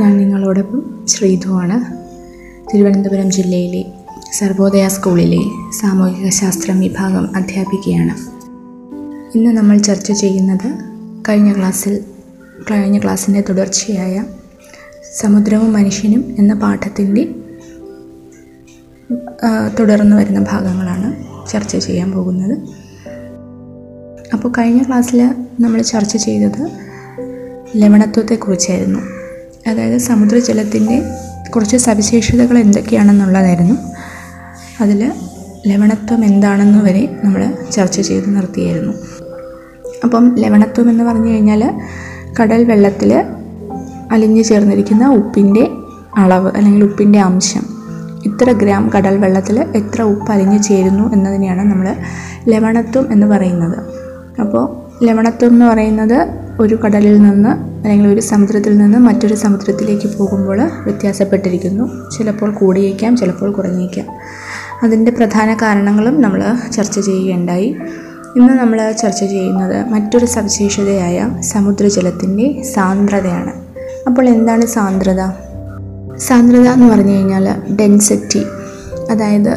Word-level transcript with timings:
ഞാൻ 0.00 0.16
നിങ്ങളോടൊപ്പം 0.16 1.06
ശ്രീധുവാണ്. 1.08 1.76
തിരുവനന്തപുരം 2.70 3.30
ജില്ലയിലെ 3.30 3.84
സർവോദയ 4.32 4.88
സ്കൂളിലെ 4.88 5.70
സാമൂഹിക 5.80 6.28
ശാസ്ത്രം 6.28 6.80
വിഭാഗം 6.80 7.36
അധ്യാപികയാണ്. 7.36 8.14
ഇന്ന് 9.38 9.50
നമ്മൾ 9.50 9.78
ചർച്ച 9.78 10.12
ചെയ്യുന്നത് 10.12 10.68
കഴിഞ്ഞ 11.28 11.52
ക്ലാസ്സിൽ 11.52 12.04
കഴിഞ്ഞ 12.70 12.98
ക്ലാസ്സിന്റെ 12.98 13.44
തുടർച്ചയായ 13.48 14.24
സമുദ്രവും 15.16 15.72
മനുഷ്യനും 15.72 16.36
എന്ന 16.38 16.54
പാഠത്തിന്റെ 16.54 17.34
തുടർന്നു 19.80 20.16
വരുന്ന 20.16 20.40
ഭാഗങ്ങളാണ് 20.40 21.24
ചർച്ച 21.50 21.76
ചെയ്യാൻ 21.76 22.12
പോകുന്നത്. 22.12 22.58
അപ്പോൾ 24.32 24.52
കഴിഞ്ഞ 24.58 24.82
ക്ലാസ്സിൽ 24.82 25.34
നമ്മൾ 25.60 25.82
ചർച്ച 25.82 26.16
ചെയ്തത് 26.16 26.70
ലവണത്വത്തെക്കുറിച്ചായിരുന്നു. 27.76 29.15
അതായത് 29.66 29.98
സമുദ്രജലത്തിന്റെ 29.98 31.02
കുറച്ച് 31.50 31.76
സവിശേഷതകൾ 31.76 32.58
എന്തൊക്കെയാണെന്നുള്ളതായിരുന്നു. 32.58 33.74
അതിൽ 34.80 35.12
ലവണത്വം 35.66 36.24
എന്താണെന്ന് 36.24 36.84
വരെ 36.84 37.16
നമ്മൾ 37.24 37.52
ചർച്ച 37.72 38.00
ചെയ്ത് 38.00 38.36
നിർത്തിയായിരുന്നു. 38.36 38.92
അപ്പം 40.04 40.34
ലവണത്വം 40.38 40.90
എന്ന് 40.90 41.04
പറഞ്ഞു 41.04 41.30
കഴിഞ്ഞാൽ 41.30 41.80
കടൽ 42.40 42.64
വെള്ളത്തിൽ 42.64 43.24
അലിഞ്ഞു 44.12 44.42
ചേർന്നിരിക്കുന്ന 44.42 45.08
ഉപ്പിന്റെ 45.08 45.70
അളവ് 46.16 46.52
അല്ലെങ്കിൽ 46.56 46.84
ഉപ്പിന്റെ 46.84 47.20
അംശം. 47.20 47.76
ഇത്ര 48.26 48.52
ഗ്രാം 48.52 48.90
കടൽ 48.96 49.18
വെള്ളത്തിൽ 49.18 49.60
എത്ര 49.60 50.02
ഉപ്പ് 50.02 50.32
അലിഞ്ഞു 50.32 50.58
ചേരുന്നു 50.58 51.12
എന്നതിനെയാണ് 51.12 51.72
നമ്മൾ 51.72 51.96
ലവണത്വം 52.48 53.12
എന്ന് 53.12 53.26
പറയുന്നത്. 53.26 53.78
അപ്പോൾ 54.40 54.86
ലവണത്വം 55.04 55.48
എന്ന് 55.48 55.66
പറയുന്നത് 55.66 56.45
ഒരു 56.60 56.74
കടലിൽ 56.74 57.22
നിന്ന് 57.22 57.48
അല്ലെങ്കിൽ 57.48 58.08
ഒരു 58.08 58.20
സമുദ്രത്തിൽ 58.20 58.78
നിന്ന് 58.78 58.98
മറ്റൊരു 58.98 59.34
സമുദ്രത്തിലേക്ക് 59.34 60.16
പോകുമ്പോൾ 60.16 60.60
വ്യത്യാസപ്പെട്ടിരിക്കുന്നു. 60.60 62.10
ചിലപ്പോൾ 62.10 62.50
കൂടിയേക്കാം 62.50 63.16
ചിലപ്പോൾ 63.16 63.52
കുറഞ്ഞേക്കാം. 63.52 64.06
അതിന്റെ 64.82 65.12
പ്രധാന 65.12 65.54
കാരണങ്ങളും 65.54 66.20
നമ്മൾ 66.20 66.56
ചർച്ച 66.72 67.00
ചെയ്യുകയുണ്ടായി. 67.00 67.76
ഇന്ന് 68.36 68.52
നമ്മൾ 68.52 68.92
ചർച്ച 68.92 69.20
ചെയ്യുന്നത് 69.20 69.88
മറ്റൊരു 69.88 70.26
സവിശേഷതയായ 70.26 71.30
സമുദ്രജലത്തിന്റെ 71.40 72.62
സാന്ദ്രതയാണ്. 72.74 73.52
അപ്പോൾ 74.06 74.28
എന്താണ് 74.28 74.66
സാന്ദ്രത? 74.66 75.20
സാന്ദ്രത 76.18 76.68
എന്ന് 76.68 76.86
പറഞ്ഞു 76.86 77.12
കഴിഞ്ഞാൽ 77.12 77.74
ഡെൻസിറ്റി. 77.80 78.42
അതായത് 79.10 79.54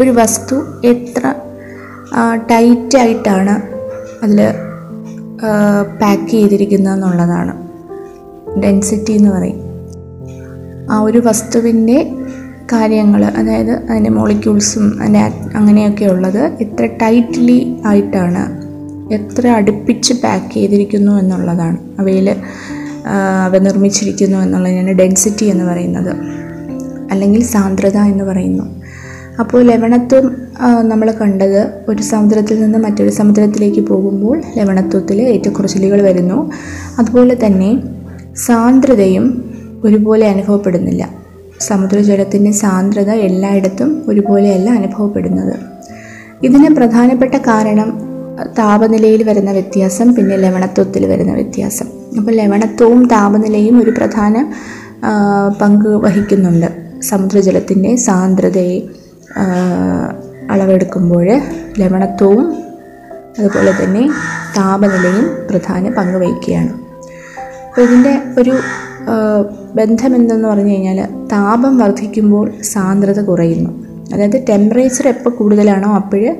ഒരു 0.00 0.10
വസ്തു 0.10 0.62
എത്ര 0.84 1.34
ടൈറ്റായിട്ടാണ് 2.50 3.62
അതിൽ 4.24 4.42
പാക്ക് 6.00 6.30
ചെയ്തിരിക്കുന്നത് 6.30 6.94
എന്നുള്ളതാണ് 6.94 7.68
ഡെൻസിറ്റി 8.62 9.12
എന്ന് 9.12 9.30
പറയും. 9.30 9.60
ആ 10.90 11.00
ഒരു 11.00 11.22
വസ്തുവിന്റെ 11.24 12.12
കാര്യങ്ങൾ 12.72 13.24
അതായത് 13.24 13.70
അതിന്റെ 13.70 14.10
മോളിക്യൂൾസും 14.10 15.00
അതിന്റെ 15.00 15.20
അങ്ങനെയൊക്കെ 15.54 16.04
ഉള്ളത് 16.04 16.38
എത്ര 16.38 16.86
ടൈറ്റ്ലി 17.02 17.76
ആയിട്ടാണ് 17.86 18.66
എത്ര 19.14 19.46
അടുപ്പിച്ച് 19.48 20.14
പാക്ക് 20.14 20.54
ചെയ്തിരിക്കുന്നു 20.54 21.12
എന്നുള്ളതാണ്. 21.12 21.76
അവയിൽ 21.98 22.36
അവ 23.44 23.58
നിർമ്മിച്ചിരിക്കുന്നു 23.58 24.38
എന്നുള്ളതിനാണ് 24.38 24.90
ഡെൻസിറ്റി 24.90 25.44
എന്ന് 25.44 25.64
പറയുന്നത്. 25.64 26.16
അല്ലെങ്കിൽ 27.10 27.42
സാന്ദ്രത 27.42 27.96
എന്ന് 27.96 28.24
പറയുന്നു. 28.24 28.85
അപ്പോൾ 29.40 29.62
ലവണത്വം 29.62 30.24
നമ്മൾ 30.88 31.10
കണ്ടത് 31.20 31.60
ഒരു 31.88 32.02
സമുദ്രത്തിൽ 32.02 32.62
നിന്ന് 32.62 32.78
മറ്റൊരു 32.78 33.10
സമുദ്രത്തിലേക്ക് 33.10 33.80
പോകുമ്പോൾ 33.80 34.42
ലവണത്വത്തിൽ 34.56 35.22
ഏറ്റക്കുറച്ചിലുകൾ 35.22 36.02
വരുന്നു. 36.02 36.52
അതുപോലെ 36.98 37.34
തന്നെ 37.44 37.70
സാന്ദ്രതയും 38.36 39.26
ഒരുപോലെ 39.84 40.28
അനുഭവപ്പെടുന്നില്ല. 40.28 41.10
സമുദ്രജലത്തിന്റെ 41.60 42.52
സാന്ദ്രത 42.52 43.10
എല്ലായിടത്തും 43.10 44.02
ഒരുപോലെയല്ല 44.08 44.70
അനുഭവപ്പെടുന്നത്. 44.70 45.54
ഇതിന് 46.42 46.76
പ്രധാനപ്പെട്ട 46.76 47.34
കാരണം 47.34 47.88
താപനിലയിൽ 48.58 49.22
വരുന്ന 49.22 49.50
വ്യത്യാസം 49.52 50.14
പിന്നെ 50.14 50.36
ലവണത്വത്തിൽ 50.36 51.06
വരുന്ന 51.06 51.32
വ്യത്യാസം. 51.32 51.86
അപ്പോൾ 52.18 52.32
ലവണത്വവും 52.32 53.08
താപനിലയും 53.08 53.82
ഒരു 53.82 53.90
പ്രധാന 53.90 54.52
പങ്ക് 55.60 55.88
വഹിക്കുന്നുണ്ട്. 55.88 56.68
സമുദ്രജലത്തിന്റെ 57.02 57.96
സാന്ദ്രതയെ 57.96 58.76
അളവെടുക്കുമ്പോൾ 60.50 61.40
ലവണത്വവും 61.78 62.56
അതുപോലെ 63.38 63.72
തന്നെ 63.84 64.10
താപനിലയും 64.56 65.30
പ്രധാന 65.50 65.90
പങ്ക് 65.90 66.18
വഹിക്കുകയാണ്. 66.18 66.68
അപ്പോൾ 67.68 67.80
ഇതിന്റെ 67.80 68.20
ഒരു 68.38 68.52
ബന്ധമെന്തെന്ന് 69.74 70.48
പറഞ്ഞു 70.48 70.70
കഴിഞ്ഞാൽ 70.70 71.06
താപം 71.32 71.78
വർദ്ധിക്കുമ്പോൾ 71.78 72.52
സാന്ദ്രത 72.62 73.24
കുറയുന്നു. 73.24 73.70
അതായത് 74.14 74.44
ടെമ്പറേച്ചർ 74.48 75.08
എപ്പോൾ 75.08 75.30
കൂടുതലാണോ 75.30 75.94
അപ്പോൾ 75.94 76.36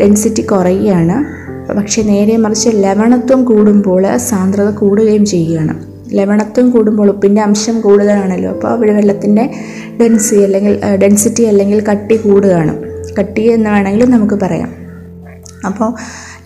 ഡെൻസിറ്റി 0.00 0.42
കുറയുകയാണ്. 0.42 1.48
പക്ഷേ 1.74 2.02
നേരെ 2.02 2.36
മറിച്ച് 2.36 2.68
ലവണത്വം 2.74 3.44
കൂടുമ്പോൾ 3.44 4.16
സാന്ദ്രത 4.16 4.70
കൂടുകയും 4.74 5.26
ചെയ്യുകയാണ്. 5.26 5.87
ലവണത്വം 6.12 6.70
കൂടുമ്പോൾ 6.70 7.08
ഉപ്പിന്റെ 7.08 7.42
അംശം 7.42 7.80
കൂടുതലാണല്ലോ. 7.80 8.52
അപ്പോൾ 8.52 8.68
അവിടെ 8.68 8.92
വെള്ളത്തിന്റെ 8.92 9.54
ഡെൻസി 10.00 10.34
അല്ലെങ്കിൽ 10.34 10.94
ഡെൻസിറ്റി 10.94 11.42
അല്ലെങ്കിൽ 11.42 11.84
കട്ടി 11.84 12.16
കൂടുകയാണ്. 12.16 12.82
കട്ടി 13.18 13.40
എന്ന് 13.40 13.70
വേണമെങ്കിൽ 13.70 14.10
നമുക്ക് 14.10 14.34
പറയാം. 14.34 14.70
അപ്പോൾ 15.66 15.94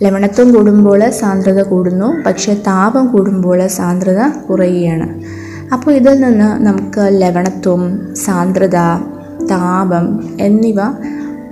ലവണത്വം 0.03 0.53
കൂടുമ്പോൾ 0.53 1.09
സാന്ദ്രത 1.09 1.61
കൂടുന്നു 1.61 2.23
പക്ഷേ 2.25 2.53
താപം 2.53 3.07
കൂടുമ്പോൾ 3.07 3.67
സാന്ദ്രത 3.67 4.27
കുറയുകയാണ്. 4.49 5.23
അപ്പോൾ 5.73 5.91
ഇതിൽ 5.91 6.21
നിന്ന് 6.21 6.65
നമുക്ക് 6.65 7.21
ലവണത്വം 7.21 8.15
സാന്ദ്രത 8.15 8.75
താപം 9.47 10.37
എന്നിവ 10.39 10.75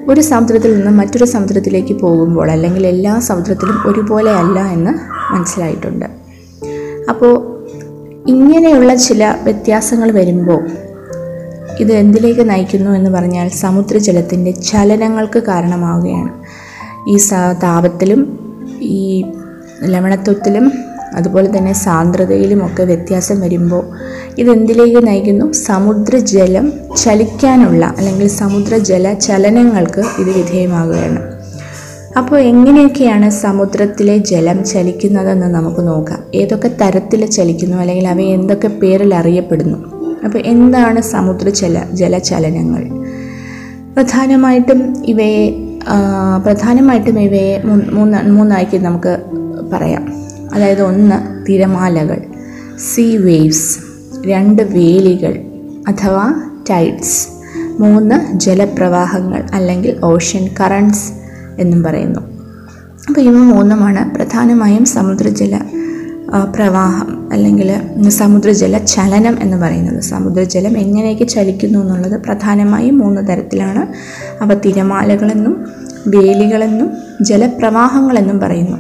ഒരു 0.09 0.21
സമുദ്രത്തിൽ 0.21 0.75
നിന്ന് 0.75 0.91
മറ്റൊരു 0.91 1.25
സമുദ്രത്തിലേക്ക് 1.25 1.93
പോകുമ്പോൾ 1.93 2.51
അല്ലെങ്കിൽ 2.51 2.87
എല്ലാ 2.87 3.19
സമുദ്രത്തിലും 3.19 3.75
ഒരുപോലെയല്ല 3.85 4.59
എന്ന് 4.59 4.91
മനസ്സിലായിട്ടുണ്ട്. 5.33 6.05
അപ്പോൾ 7.09 7.50
ഇങ്ങനെയുള്ള 8.27 8.95
ചില 8.95 9.35
വ്യത്യാസങ്ങൾ 9.43 10.11
വരുമ്പോൾ 10.11 10.67
ഇത് 11.79 11.93
എന്തിലേക്ക് 11.93 12.49
നയിക്കുന്നു 12.49 12.91
എന്ന് 12.91 13.09
പറഞ്ഞാൽ 13.09 13.49
സമുദ്രജലത്തിന്റെ 13.49 14.51
ചലനങ്ങൾക്ക് 14.51 15.43
കാരണമാവുകയാണ്. 15.43 16.43
ഈ 17.09 17.17
താപത്തിലും 17.63 18.39
ഈ 18.81 19.25
ലവണത്വത്തിലും 19.83 20.71
അതുപോലെ 21.15 21.57
തന്നെ 21.57 21.73
സാന്ദ്രതയിലും 21.73 22.65
ഒക്കെ 22.65 22.83
വ്യത്യാസം 22.83 23.41
വരുമ്പോൾ 23.41 23.85
ഇതെന്തിലേക്ക് 24.37 25.07
നയിക്കുന്നു? 25.07 25.51
സമുദ്രജലം 25.51 26.73
ചലിക്കാനുള്ള 26.97 27.93
അല്ലെങ്കിൽ 27.97 28.27
സമുദ്രജല 28.27 29.13
ചലനങ്ങൾക്ക് 29.13 30.03
ഇത് 30.19 30.29
വിധേയമാകുകയാണ്. 30.37 31.40
അപ്പോൾ 32.17 32.39
എങ്ങനെയൊക്കെയാണ് 32.39 33.29
സമുദ്രത്തിലെ 33.29 34.17
ജലം 34.17 34.63
ചലിക്കുന്നതെന്ന് 34.63 35.47
നമുക്ക് 35.47 35.87
നോക്കാം. 35.87 36.19
ഏതൊക്കെ 36.35 36.67
തരത്തിൽ 36.67 37.25
ചലിക്കുന്നു 37.25 37.77
അല്ലെങ്കിൽ 37.77 38.07
അവ 38.07 38.21
എന്തൊക്കെ 38.21 38.67
പേരിൽ 38.67 39.15
അറിയപ്പെടുന്നു. 39.15 39.77
അപ്പോൾ 40.25 40.37
എന്താണ് 40.37 41.01
സമുദ്ര 41.01 41.49
സമുദ്രജല 41.49 41.83
ജലചലനങ്ങൾ? 41.91 42.89
പ്രധാനമായിട്ടും 43.95 45.03
ഇവയെ 45.05 45.69
പ്രധാനമായിട്ടും 46.45 47.19
ഇവയെ 47.19 47.61
മൂന്ന് 47.93 48.29
മൂന്നാക്കി 48.29 48.77
നമുക്ക് 48.77 49.19
പറയാം. 49.73 50.13
അതായത് 50.53 50.81
ഒന്ന് 50.81 51.47
തിരമാലകൾ 51.49 52.21
സീ 52.93 53.17
വേവ്സ് 53.17 53.79
രണ്ട് 54.27 54.61
വേലികൾ 54.61 55.43
അഥവാ 55.87 56.33
ടൈഡ്സ് 56.69 57.27
മൂന്ന് 57.79 58.39
ജലപ്രവാഹങ്ങൾ 58.39 59.43
അല്ലെങ്കിൽ 59.53 59.99
ഓഷ്യൻ 60.03 60.49
കറൻസ് 60.59 61.20
എന്നും 61.59 61.83
പറയുന്നു. 61.83 62.19
അപ്പോൾ 63.07 63.21
ഇവ 63.21 63.31
മൂന്നുമാണ് 63.31 64.15
പ്രധാനമായും 64.15 64.85
സമുദ്രജല 64.85 65.61
പ്രവാഹം 66.55 67.29
അല്ലെങ്കിൽ 67.33 67.69
സമുദ്രജല 68.09 68.77
ചലനം 68.77 69.37
എന്ന് 69.41 69.57
പറയുന്നത്. 69.57 70.01
സമുദ്രജലം 70.01 70.77
എങ്ങനെയൊക്കെ 70.77 71.23
ചലിക്കുന്നു 71.23 71.79
എന്നുള്ളത് 71.79 72.21
പ്രധാനമായും 72.21 72.97
മൂന്ന് 72.99 73.27
തരത്തിലാണ്. 73.27 73.93
അവ 74.43 74.53
തിരമാലകളെന്നും 74.53 75.65
വേലികളെന്നും 76.07 76.91
ജലപ്രവാഹങ്ങളെന്നും 77.21 78.39
പറയുന്നു. 78.39 78.77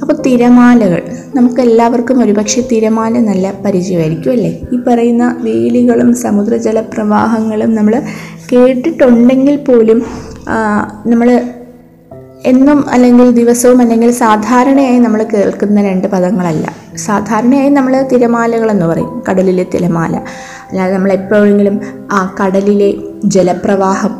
അപ്പോൾ 0.00 0.22
തിരമാലകൾ 0.22 1.02
നമുക്ക് 1.34 1.60
എല്ലാവർക്കും 1.60 2.22
ഒരുപക്ഷെ 2.22 2.60
തിരമാല 2.72 3.18
നല്ല 3.18 3.54
പരിചയമായിരിക്കും 3.64 4.32
അല്ലേ? 4.32 4.60
ഈ 4.72 4.78
പറയുന്ന 4.86 5.36
വേലികളും 5.40 6.14
സമുദ്രജല 6.14 6.80
പ്രവാഹങ്ങളും 6.80 7.74
നമ്മൾ 7.74 8.02
കേട്ടിട്ടുണ്ടെങ്കിൽ 8.52 9.56
പോലും 9.56 10.02
നമ്മൾ 11.06 11.42
എന്നും 12.44 12.78
അല്ലെങ്കിൽ 12.90 13.30
ദിവസവും 13.30 13.78
അല്ലെങ്കിൽ 13.80 14.10
സാധാരണയായി 14.10 14.98
നമ്മൾ 14.98 15.20
കേൾക്കുന്ന 15.22 15.82
രണ്ട് 15.82 16.06
പദങ്ങളല്ല. 16.08 16.66
സാധാരണയായി 16.96 17.68
നമ്മൾ 17.68 17.94
തിരമാലകളെന്ന് 18.12 18.86
പറയും 18.86 19.22
കടലിലെ 19.28 19.64
തിരമാല. 19.74 20.14
അല്ലാതെ 20.68 20.92
നമ്മൾ 20.94 21.12
എപ്പോഴെങ്കിലും 21.12 21.76
ആ 22.12 22.20
കടലിലെ 22.40 22.90
ജലപ്രവാഹം 23.34 24.14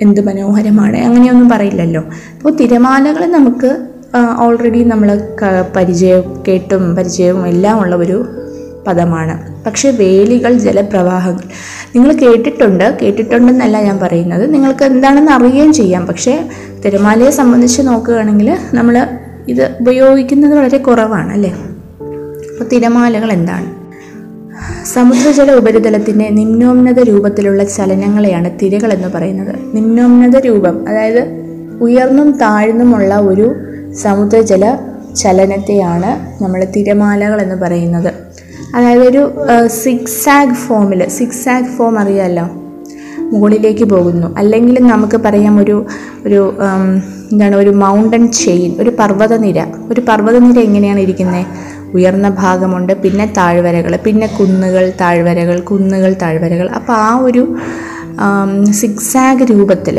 എന്ത് 0.00 0.20
മനോഹരമാണ് 0.26 0.98
അങ്ങനെയൊന്നും 0.98 1.48
പറയില്ലല്ലോ. 1.48 2.02
അപ്പോൾ 2.36 2.52
തിരമാലകൾ 2.56 3.24
നമുക്ക് 3.38 3.70
ഓൾറെഡി 4.44 4.82
നമ്മൾ 4.84 5.08
പരിചയം 5.76 6.22
കേട്ടും 6.48 6.84
പരിചയവും 6.96 7.46
എല്ലാം 7.46 7.76
ഉള്ള 7.80 7.96
ഒരു 7.96 8.18
പദമാണ്. 8.88 9.64
പക്ഷേ 9.64 9.90
വേലികൾ 9.90 10.52
ജലപ്രവാഹങ്ങൾ. 10.52 11.40
നിങ്ങൾ 11.96 12.12
കേട്ടിട്ടുണ്ട്. 12.12 12.98
കേട്ടിട്ടുണ്ടെന്നല്ല 13.02 13.82
ഞാൻ 13.82 13.98
പറയുന്നത്. 13.98 14.54
നിങ്ങൾക്ക് 14.54 14.84
എന്താണെന്ന് 14.84 15.32
അറിയുകയും 15.32 15.72
ചെയ്യാം. 15.72 16.06
പക്ഷേ 16.06 16.48
തിരമാലയെ 16.84 17.30
സംബന്ധിച്ച് 17.30 17.82
നോക്കുകയാണെങ്കിൽ 17.82 18.56
നമ്മൾ 18.74 19.08
ഇത് 19.48 19.76
ഉപയോഗിക്കുന്നത് 19.80 20.54
വളരെ 20.54 20.78
കുറവാണ് 20.78 21.32
അല്ലേ? 21.32 21.50
അപ്പോൾ 21.50 22.64
തിരമാലകൾ 22.72 23.32
എന്താണ്? 23.32 23.78
സമുദ്രജല 24.86 25.52
ഉപരിതലത്തിന്റെ 25.52 26.28
നിമ്നോന്നത 26.28 27.00
രൂപത്തിലുള്ള 27.00 27.64
ചലനങ്ങളെയാണ് 27.64 28.50
തിരകൾ 28.62 28.92
എന്ന് 28.92 29.08
പറയുന്നത്. 29.08 29.76
നിമ്നോന്നത 29.76 30.40
രൂപം 30.40 30.88
അതായത് 30.88 31.28
ഉയർന്നും 31.80 32.38
താഴ്ന്നുമുള്ള 32.38 33.18
ഒരു 33.18 33.54
സമുദ്രജല 33.92 34.78
ചലനത്തെയാണ് 35.16 36.42
നമ്മൾ 36.42 36.64
തിരമാലകൾ 36.64 37.40
എന്ന് 37.40 37.54
പറയുന്നത്. 37.54 38.12
അതായത് 38.74 39.02
ഒരു 39.10 39.22
സിക്സ് 39.82 40.28
ആഗ് 40.28 40.56
ഫോമിൽ 40.64 41.00
സിക്സ് 41.18 41.48
ആഗ് 41.54 41.70
ഫോം 41.76 41.94
അറിയാമല്ലോ 42.02 42.46
മുകളിലേക്ക് 43.32 43.84
പോകുന്നു. 43.84 44.28
അല്ലെങ്കിൽ 44.40 44.76
നമുക്ക് 44.92 45.18
പറയാം 45.24 45.54
ഒരു 45.62 45.76
ഒരു 46.26 46.40
എന്താണ് 47.32 47.56
ഒരു 47.62 47.72
മൗണ്ടൻ 47.82 48.22
ചെയിൻ 48.42 48.70
ഒരു 48.82 48.90
പർവതനിര. 49.00 49.60
ഒരു 49.92 50.00
പർവതനിര 50.08 50.58
എങ്ങനെയാണ് 50.68 51.00
ഇരിക്കുന്നത് 51.06 51.44
ഉയർന്ന 51.96 52.28
ഭാഗമുണ്ട് 52.42 52.92
പിന്നെ 53.02 53.26
താഴ്വരകൾ 53.38 53.92
പിന്നെ 54.06 54.26
കുന്നുകൾ 54.38 54.84
താഴ്വരകൾ 55.02 55.58
കുന്നുകൾ 55.70 56.12
താഴ്വരകൾ. 56.22 56.66
അപ്പോൾ 56.78 56.94
ആ 57.06 57.10
ഒരു 57.28 57.44
സിക്സാഗ് 58.80 59.44
രൂപത്തിൽ 59.52 59.98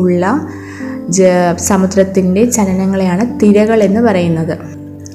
ഉള്ള 0.00 0.24
സമുദ്രത്തിന്റെ 1.70 2.42
ചലനങ്ങളെയാണ് 2.56 3.24
തിരകൾ 3.40 3.78
എന്ന് 3.88 4.00
പറയുന്നത്. 4.00 4.54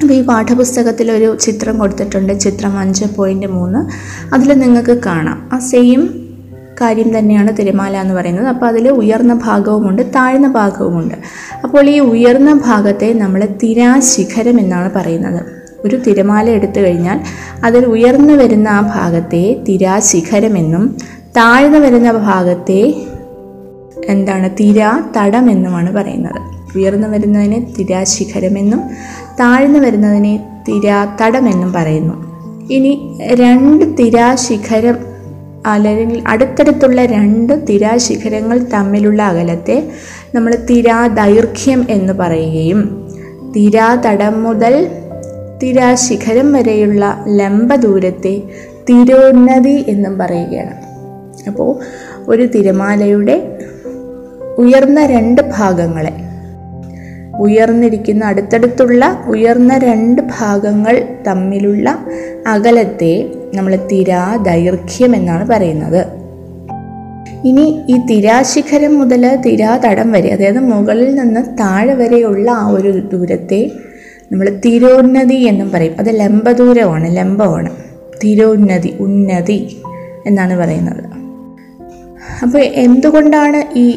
അപ്പോൾ 0.01 0.13
ഈ 0.13 0.21
പാഠപുസ്തകത്തിൽ 0.21 1.11
ഒരു 1.11 1.37
ചിത്രം 1.41 1.79
കൊടുത്തിട്ടുണ്ട്. 1.79 2.39
ചിത്രം 2.39 2.77
അഞ്ച് 2.77 3.05
പോയിന്റ് 3.15 3.47
മൂന്ന്. 3.47 3.79
അതിൽ 4.35 4.59
നിങ്ങൾക്ക് 4.59 5.03
കാണാം. 5.05 5.49
ആ 5.53 5.59
സെയിം 5.59 6.27
കാര്യം 6.81 7.19
തന്നെയാണ് 7.19 7.57
തിരമാല 7.57 7.97
എന്ന് 7.97 8.13
പറയുന്നത്. 8.13 8.47
അപ്പോൾ 8.47 8.65
അതിൽ 8.65 8.89
ഉയർന്ന 8.89 9.33
ഭാഗവുമുണ്ട് 9.33 10.01
താഴ്ന്ന 10.01 10.47
ഭാഗവുമുണ്ട്. 10.47 11.15
അപ്പോൾ 11.63 11.89
ഈ 11.89 11.99
ഉയർന്ന 11.99 12.53
ഭാഗത്തെ 12.53 13.13
നമ്മൾ 13.13 13.47
തിരാശിഖരം 13.63 14.59
എന്നാണ് 14.59 14.91
പറയുന്നത്. 14.95 15.45
ഒരു 15.85 15.95
തിരമാല 15.95 16.49
എടുത്തു 16.49 16.79
കഴിഞ്ഞാൽ 16.79 17.21
അതിൽ 17.63 17.85
ഉയർന്നു 17.85 18.33
വരുന്ന 18.33 18.69
ആ 18.69 18.91
ഭാഗത്തെ 18.95 19.63
തിരാശിഖരമെന്നും 19.69 20.97
താഴ്ന്നു 21.37 21.77
വരുന്ന 21.77 22.11
ഭാഗത്തെ 22.11 22.95
എന്താണ് 24.05 24.49
തിര 24.49 24.91
തടമെന്നുമാണ് 25.17 25.93
പറയുന്നത്. 25.93 26.56
ഉയർന്നു 26.77 27.07
വരുന്നതിനെ 27.07 27.59
തിരാശിഖരമെന്നും 27.79 28.81
താഴ്ന്നു 29.39 29.79
വരുന്നതിനെ 29.79 30.33
തിരാ 30.67 31.17
തടമെന്നും 31.21 31.73
പറയുന്നു. 31.73 32.15
ഇനി 32.73 32.91
രണ്ട് 33.33 33.85
തിരാശിഖരം 33.99 34.97
അല്ലെങ്കിൽ 35.65 36.23
അടുത്തടുത്തുള്ള 36.27 37.05
രണ്ട് 37.05 37.53
തിരാശിഖരങ്ങൾ 37.69 38.57
തമ്മിലുള്ള 38.73 39.21
അകലത്തെ 39.23 39.77
നമ്മൾ 40.35 40.57
തിരാദൈർഘ്യം 40.69 41.81
എന്ന് 41.89 42.13
പറയുകയും 42.13 42.81
തിരാതടം 43.55 44.43
മുതൽ 44.43 44.75
തിരാശിഖരം 45.63 46.53
വരെയുള്ള 46.53 47.03
ലംബ 47.27 47.75
ദൂരത്തെ 47.75 48.35
തിരോന്നതി 48.89 49.85
എന്നും 49.87 50.17
പറയുകയാണ്. 50.17 50.75
അപ്പോൾ 51.47 51.71
ഒരു 52.27 52.43
തിരമാലയുടെ 52.45 53.35
ഉയർന്ന 54.57 55.05
രണ്ട് 55.05 55.41
ഭാഗങ്ങളെ 55.57 56.13
ഉയർന്നിരിക്കുന്ന 57.39 58.25
അടുത്തടുത്തുള്ള 58.25 59.23
ഉയർന്ന 59.27 59.77
രണ്ട് 59.77 60.21
ഭാഗങ്ങൾ 60.21 61.07
തമ്മിലുള്ള 61.27 61.99
അകലത്തെ 62.47 63.33
നമ്മൾ 63.55 63.75
തിരാ 63.75 64.35
ദൈർഘ്യം 64.35 65.15
എന്നാണ് 65.15 65.47
പറയുന്നത്. 65.47 66.05
ഇനി 67.45 67.81
ഈ 67.89 67.97
തിരാശിഖരം 67.97 68.99
മുതൽ 68.99 69.35
തിരാതടം 69.35 70.11
വരെ 70.11 70.33
അതായത് 70.33 70.59
മുകളിൽ 70.59 71.15
നിന്ന് 71.15 71.57
താഴെ 71.59 71.93
വരെയുള്ള 71.93 72.51
ആ 72.51 72.67
ഒരു 72.67 73.09
ദൂരത്തെ 73.13 73.71
നമ്മൾ 74.31 74.49
തിരോന്നതി 74.65 75.35
എന്നും 75.35 75.71
പറയും. 75.71 75.95
അത് 75.99 76.19
ലംബദൂരമാണ് 76.19 77.17
ലംബമാണ്. 77.17 77.69
തിരോന്നതി 78.23 78.97
ഉന്നതി 78.99 79.77
എന്നാണ് 80.25 80.57
പറയുന്നത്. 80.57 81.03
അപ്പോൾ 82.43 82.59
എന്തുകൊണ്ടാണ് 82.59 83.77
ഈ 83.77 83.95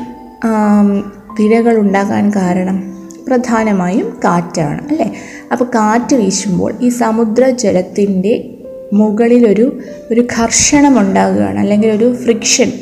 തിരകൾ 1.40 1.78
ഉണ്ടാകാൻ 1.78 2.30
കാരണം? 2.30 2.89
പ്രധാനമായും 3.26 4.20
കാറ്റാണ് 4.24 4.88
അല്ലേ? 4.88 5.12
അപ്പോൾ 5.52 5.64
കാറ്റ് 5.64 6.16
വീശുമ്പോൾ 6.16 6.74
ഈ 6.80 6.88
സമുദ്ര 6.88 7.50
ജലത്തിന്റെ 7.50 8.56
മുകളിലൊരു 8.92 9.78
ഒരു 10.10 10.20
ഘർഷണം 10.20 10.98
ഉണ്ടാകുകയാണ് 10.98 11.58
അല്ലെങ്കിൽ 11.58 11.90
ഒരു 11.90 12.14
ഫ്രിക്ഷൻ 12.14 12.72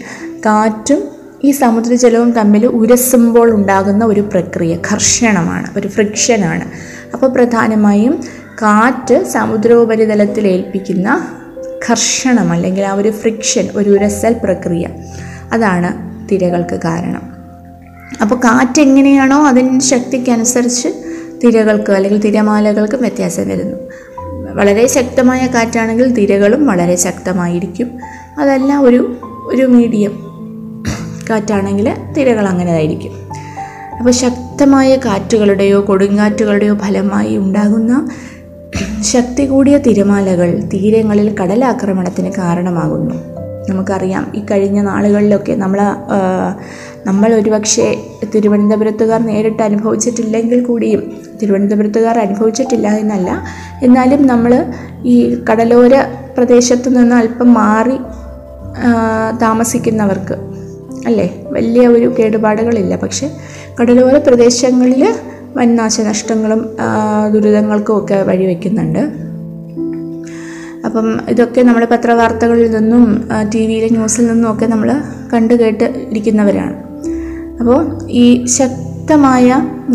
കാറ്റും 0.46 1.08
ഈ 1.44 1.50
സമുദ്രജലവും 1.50 2.32
തമ്മിൽ 2.32 2.66
ഉരസുമ്പോൾ 2.66 3.54
ഉണ്ടാകുന്ന 3.54 4.04
ഒരു 4.04 4.20
പ്രക്രിയ 4.20 4.76
ഘർഷണമാണ് 4.92 5.66
ഒരു 5.76 5.88
ഫ്രിക്ഷനാണ് 5.88 6.64
അപ്പോൾ 7.12 7.26
പ്രധാനമായും 7.26 8.20
കാറ്റ് 8.62 9.24
സമുദ്രോപരിതലത്തിൽ 9.24 10.48
ഏൽപ്പിക്കുന്ന 10.48 11.26
ഘർഷണം 11.90 12.52
അല്ലെങ്കിൽ 12.52 12.84
ആ 12.84 12.92
ഒരു 12.92 13.10
ഫ്രിക്ഷൻ 13.10 13.68
ഒരു 13.74 13.90
ഉരസൽ 13.90 14.36
പ്രക്രിയ. 14.44 14.88
അതാണ് 15.52 16.18
തിരകൾക്ക് 16.28 16.74
കാരണം. 16.74 17.37
അപ്പോൾ 18.22 18.34
കാറ്റ് 18.34 18.80
എങ്ങനെയാണോ 18.80 19.46
അതിന്റെ 19.46 19.84
ശക്തിക്കനുസരിച്ച് 19.84 20.88
തിരകൾക്ക് 21.44 21.92
അല്ലെങ്കിൽ 21.92 22.20
തിരമാലകൾക്കും 22.20 23.00
വ്യത്യാസം 23.00 23.48
വരുന്നു. 23.48 23.76
വളരെ 24.52 24.86
ശക്തമായ 24.86 25.46
കാറ്റാണെങ്കിൽ 25.46 26.12
തിരകളും 26.12 26.66
വളരെ 26.66 26.96
ശക്തമായിരിക്കും. 26.96 27.90
അതല്ല 28.38 28.78
ഒരു 28.78 29.16
ഒരു 29.46 29.62
മീഡിയം 29.62 30.28
കാറ്റാണെങ്കിൽ 31.30 31.94
തിരകൾ 32.18 32.46
അങ്ങനെ 32.46 32.70
ആയിരിക്കും 32.70 33.12
അപ്പോൾ 33.98 34.10
ശക്തമായ 34.10 34.96
കാറ്റുകളുടെയോ 34.96 35.84
കൊടുങ്കാറ്റുകളുടെയോ 35.88 36.74
ഫലമായി 36.74 37.36
ഉണ്ടാകുന്ന 37.36 38.08
ശക്തി 39.00 39.46
കൂടിയ 39.46 39.78
തിരമാലകൾ 39.78 40.60
തീരങ്ങളിൽ 40.74 41.38
കടലാക്രമണത്തിന് 41.38 42.32
കാരണമാകുന്നു. 42.38 43.14
നമുക്കറിയാം 43.70 44.32
ഈ 44.34 44.40
കഴിഞ്ഞ 44.50 44.80
നാളുകളിലൊക്കെ 44.80 45.52
നമ്മൾ 45.52 45.80
നമ്മൾ 47.08 47.34
ഒരുപക്ഷെ 47.34 47.86
തിരുവനന്തപുരത്തുകാർ 48.34 49.26
നേരിട്ട് 49.26 49.62
അനുഭവിച്ചിട്ടില്ലെങ്കിൽ 49.62 50.64
കൂടിയും 50.64 51.02
തിരുവനന്തപുരത്തുകാർ 51.42 52.18
അനുഭവിച്ചിട്ടില്ല 52.18 52.88
എന്നല്ല. 52.88 53.42
എന്നാലും 53.82 54.26
നമ്മൾ 54.26 54.52
ഈ 55.04 55.42
കടലോര 55.50 55.94
പ്രദേശത്ത് 56.36 56.96
നിന്ന് 56.96 57.16
അല്പം 57.16 57.54
മാറി 57.54 57.96
താമസിക്കുന്നവർക്ക് 59.42 60.36
അല്ലേ? 61.06 61.42
വലിയ 61.50 61.86
ഒരു 61.86 62.14
കേടുപാടുകളില്ല. 62.18 62.96
പക്ഷെ 62.96 63.30
കടലോര 63.80 64.18
പ്രദേശങ്ങളിൽ 64.18 65.14
വൻ 65.56 65.76
നാശനഷ്ടങ്ങളും 65.76 66.76
ദുരിതങ്ങൾക്കും 67.32 67.98
ഒക്കെ 67.98 68.22
വഴിവെക്കുന്നുണ്ട്. 68.22 69.02
അപ്പം 70.86 71.20
ഇതൊക്കെ 71.28 71.60
നമ്മൾ 71.62 71.84
പത്രവാർത്തകളിൽ 71.84 72.70
നിന്നും 72.70 73.28
ടി 73.54 73.66
വിയിലെ 73.66 73.88
ന്യൂസിൽ 73.88 74.26
നിന്നും 74.26 74.52
ഒക്കെ 74.52 74.66
നമ്മൾ 74.66 75.00
കണ്ടു 75.32 75.54
കേട്ട് 75.54 75.84
ഇരിക്കുന്നവരാണ്. 76.10 76.87
അപ്പോൾ 77.60 78.08
ഈ 78.08 78.46
ശക്തമായ 78.46 79.48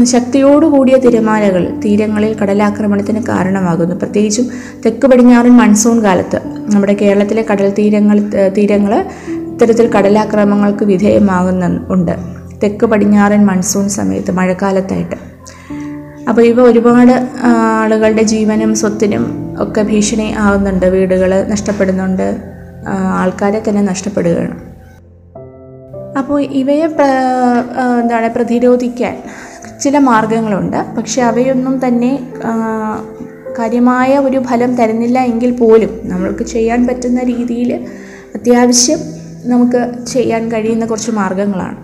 ശക്തിയോടുകൂടിയ 0.04 0.98
തിരമാലകൾ 0.98 1.80
തീരങ്ങളിൽ 1.86 2.36
കടലാക്രമണത്തിന് 2.42 3.24
കാരണമാകുന്നു. 3.24 3.96
പ്രത്യേകിച്ചും 3.96 4.48
തെക്ക് 4.86 5.08
പടിഞ്ഞാറൻ 5.08 5.54
മൺസൂൺ 5.58 6.04
കാലത്ത് 6.04 6.40
നമ്മുടെ 6.46 6.94
കേരളത്തിലെ 6.94 7.46
കടൽ 7.52 7.70
തീരങ്ങൾ 7.80 8.20
തീരങ്ങൾ 8.58 9.06
ഇത്തരത്തിൽ 9.52 9.88
കടലാക്രമണങ്ങൾക്ക് 9.88 10.86
വിധേയമാകുന്ന 10.86 11.86
ഉണ്ട്. 11.90 12.16
തെക്ക് 12.64 12.86
പടിഞ്ഞാറൻ 12.86 13.46
മൺസൂൺ 13.46 13.90
സമയത്ത് 13.90 14.32
മഴക്കാലത്തായിട്ട്. 14.32 15.16
അപ്പോൾ 16.30 16.42
ഇവ 16.42 16.62
ഒരുപാട് 16.62 17.30
ആളുകളുടെ 17.44 18.24
ജീവനും 18.24 18.76
സ്വത്തിനും 18.76 19.24
ഒക്കെ 19.60 19.82
ഭീഷണി 19.82 20.34
ആവുന്നുണ്ട്. 20.38 20.86
വീടുകൾ 20.86 21.46
നഷ്ടപ്പെടുന്നുണ്ട്. 21.50 22.28
ആൾക്കാരെ 23.22 23.64
തന്നെ 23.70 23.82
നഷ്ടപ്പെടുകയാണ്. 23.82 24.73
അപ്പോൾ 26.18 26.42
ഇവയെ 26.42 26.88
എന്താണ് 28.02 28.30
പ്രതിരോധിക്കാൻ 28.36 29.16
ചില 29.84 29.98
മാർഗങ്ങളുണ്ട്. 29.98 30.80
പക്ഷെ 30.98 31.22
അവയൊന്നും 31.22 31.88
തന്നെ 31.88 32.12
കാര്യമായ 33.60 34.12
ഒരു 34.18 34.40
ഫലം 34.50 34.72
തരുന്നില്ല 34.76 35.20
എങ്കിൽ 35.32 35.52
പോലും 35.58 35.92
നമ്മൾക്ക് 36.04 36.44
ചെയ്യാൻ 36.44 36.88
പറ്റുന്ന 36.88 37.24
രീതിയിൽ 37.24 37.72
അത്യാവശ്യം 38.36 39.00
നമുക്ക് 39.46 39.82
ചെയ്യാൻ 40.14 40.52
കഴിയുന്ന 40.52 40.86
കുറച്ച് 40.86 41.12
മാർഗങ്ങളാണ്. 41.12 41.78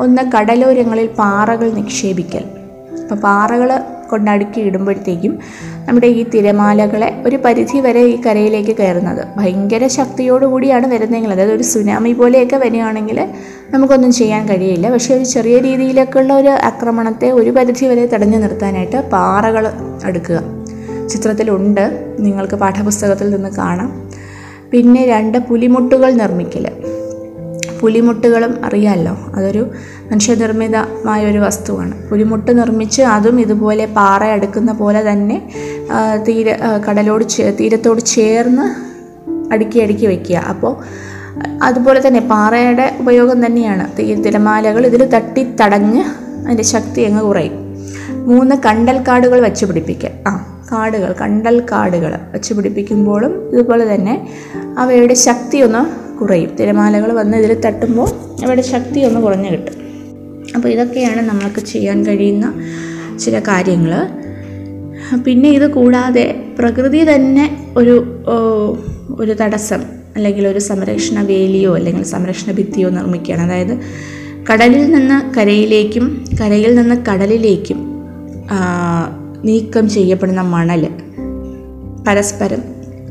ഒന്ന് 0.00 0.22
കടലോരങ്ങളിൽ 0.34 1.08
പാറകൾ 1.18 1.68
നിക്ഷേപിക്കൽ. 1.72 2.44
അപ്പോൾ 3.02 3.14
പാറകൾ 3.14 3.70
കൊണ്ട് 4.10 4.30
അടുക്കി 4.30 4.60
ഇടുമ്പോഴത്തേക്കും 4.60 5.34
നമ്മുടെ 5.86 6.06
ഈ 6.06 6.22
തിരമാലകളെ 6.34 7.22
ഒരു 7.26 7.36
പരിധി 7.44 7.78
വരെ 7.78 8.02
ഈ 8.04 8.16
കരയിലേക്ക് 8.26 8.74
കയറുന്നത്. 8.80 9.22
ഭയങ്കര 9.36 9.86
ശക്തിയോടുകൂടിയാണ് 9.86 10.86
വരുന്നതെങ്കിൽ 10.86 11.32
അതായത് 11.32 11.52
ഒരു 11.52 11.62
സുനാമി 11.62 12.12
പോലെയൊക്കെ 12.12 12.56
വരികയാണെങ്കിൽ 12.56 13.18
നമുക്കൊന്നും 13.72 14.12
ചെയ്യാൻ 14.12 14.48
കഴിയില്ല. 14.48 14.90
പക്ഷേ 14.90 15.14
ഒരു 15.16 15.24
ചെറിയ 15.24 15.58
രീതിയിലൊക്കെയുള്ള 15.58 16.32
ഒരു 16.32 16.48
ആക്രമണത്തെ 16.48 17.30
ഒരു 17.30 17.50
പരിധി 17.50 17.86
വരെ 17.86 18.06
തടഞ്ഞു 18.06 18.38
നിർത്താനായിട്ട് 18.38 18.98
പാറകൾ 19.10 19.64
അടുക്കുക. 20.04 20.38
ചിത്രത്തിലുണ്ട്. 21.10 21.84
നിങ്ങൾക്ക് 22.18 22.54
പാഠപുസ്തകത്തിൽ 22.54 23.30
നിന്ന് 23.30 23.48
കാണാം. 23.48 23.90
പിന്നെ 24.70 25.06
രണ്ട് 25.06 25.38
പുലിമുട്ടുകൾ 25.38 26.10
നിർമ്മിക്കൽ 26.12 26.66
പുലിമുട്ടുകളും 27.80 28.64
അറിയാമല്ലോ 28.64 29.14
അതൊരു 29.36 29.70
മനുഷ്യനിർമ്മിതമായ 30.10 31.26
ഒരു 31.30 31.38
വസ്തുവാണ്. 31.38 31.94
പുലിമുട്ട് 32.10 32.58
നിർമ്മിച്ച് 32.58 33.02
അതും 33.02 33.40
ഇതുപോലെ 33.40 33.84
പാറ 33.86 34.24
അടുക്കുന്ന 34.24 34.72
പോലെ 34.72 35.12
തന്നെ 35.12 35.38
തീര 36.28 36.56
കടലോട് 36.86 37.24
തീരത്തോട് 37.60 38.00
ചേർന്ന് 38.00 38.66
അടുക്കി 39.52 39.78
അടുക്കി 39.78 40.06
വയ്ക്കുക 40.06 40.36
അപ്പോൾ 40.36 40.74
അതുപോലെ 41.66 42.00
തന്നെ 42.06 42.20
പാറയുടെ 42.32 42.86
ഉപയോഗം 43.00 43.38
തന്നെയാണ്. 43.46 43.84
തിരമാലകൾ 44.26 44.82
ഇതിൽ 44.86 45.02
തട്ടി 45.14 45.42
തടഞ്ഞ് 45.60 46.02
അതിന്റെ 46.44 46.66
ശക്തി 46.74 47.00
അങ്ങ് 47.08 47.22
കുറയും. 47.28 47.54
മൂന്ന് 48.30 48.54
കണ്ടൽ 48.66 48.96
കാടുകൾ 49.08 49.38
വെച്ച് 49.40 49.64
പിടിപ്പിക്കുക 49.64 50.10
ആ 50.28 50.32
കാടുകൾ 50.72 51.10
കണ്ടൽ 51.20 51.56
കാടുകൾ 51.72 52.12
വെച്ച് 52.32 52.54
പിടിപ്പിക്കുമ്പോഴും 52.54 53.32
ഇതുപോലെ 53.52 53.94
തന്നെ 53.94 54.14
അവയുടെ 54.78 55.14
ശക്തി 55.14 55.58
ഒന്ന് 55.66 55.82
കുറയും. 56.20 56.50
തിരമാലകൾ 56.60 57.12
വന്ന് 57.20 57.36
ഇതിൽ 57.36 57.52
തട്ടുമ്പോൾ 57.66 58.08
അവയുടെ 58.44 58.64
ശക്തി 58.72 59.00
ഒന്ന് 59.00 59.20
കുറഞ്ഞു 59.20 59.50
കിട്ടും. 59.52 59.76
അപ്പോൾ 60.56 60.68
ഇതൊക്കെയാണ് 60.68 61.22
നമ്മൾക്ക് 61.28 61.60
ചെയ്യാൻ 61.72 61.98
കഴിയുന്ന 62.06 62.46
ചില 63.24 63.38
കാര്യങ്ങൾ 63.48 63.92
പിന്നെ 65.26 65.48
ഇത് 65.48 65.66
കൂടാതെ 65.70 66.24
പ്രകൃതി 66.58 67.00
തന്നെ 67.14 67.44
ഒരു 67.76 67.94
ഒരു 69.20 69.32
തടസ്സം. 69.40 69.82
അല്ലെങ്കിൽ 70.16 70.48
ഒരു 70.48 70.58
സംരക്ഷണ 70.58 71.22
വേലിയോ 71.22 71.74
അല്ലെങ്കിൽ 71.74 72.02
സംരക്ഷണ 72.02 72.52
ഭിത്തിയോ 72.52 72.90
നിർമ്മിക്കുകയാണ്. 72.90 73.42
അതായത് 73.42 73.78
കടലിൽ 74.52 74.92
നിന്ന് 74.92 75.34
കരയിലേക്കും 75.34 76.24
കരയിൽ 76.40 76.74
നിന്ന് 76.74 77.06
കടലിലേക്കും 77.06 78.02
നീക്കം 79.44 79.88
ചെയ്യപ്പെടുന്ന 79.88 80.40
മണൽ 80.40 80.88
പരസ്പരം 82.08 82.62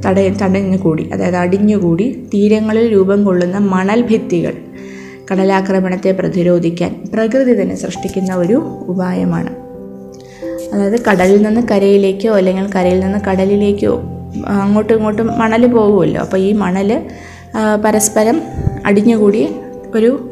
തട 0.06 0.20
തടഞ്ഞുകൂടി 0.20 1.10
അതായത് 1.10 1.36
അടിഞ്ഞുകൂടി 1.36 2.28
തീരങ്ങളിൽ 2.34 2.92
രൂപം 2.92 3.26
കൊള്ളുന്ന 3.26 3.58
മണൽ 3.58 4.02
ഭിത്തികൾ 4.02 4.54
കടലാക്രമണത്തെ 5.32 6.12
പ്രതിരോധിക്കാൻ 6.12 7.04
പ്രകൃതി 7.14 7.62
തന്നെ 7.62 7.76
സൃഷ്ടിക്കുന്ന 7.76 8.36
ഒരു 8.36 8.54
ഉപായമാണ്. 8.88 9.50
അതായത് 10.74 11.02
കടലിൽ 11.06 11.42
നിന്ന് 11.42 11.62
കരയിലേക്കോ 11.72 12.30
അല്ലെങ്കിൽ 12.30 12.70
കരയിൽ 12.76 13.00
നിന്ന് 13.00 13.20
കടലിലേക്കോ 13.30 14.02
അങ്ങോട്ടും 14.48 14.96
ഇങ്ങോട്ടും 14.96 15.40
മണൽ 15.40 15.66
പോകുമല്ലോ. 15.68 16.22
അപ്പോൾ 16.22 16.38
ഈ 16.38 16.54
മണൽ 16.54 17.10
പരസ്പരം 17.86 18.42
അടിഞ്ഞുകൂടി 18.86 19.50
ഒരു 19.96 20.30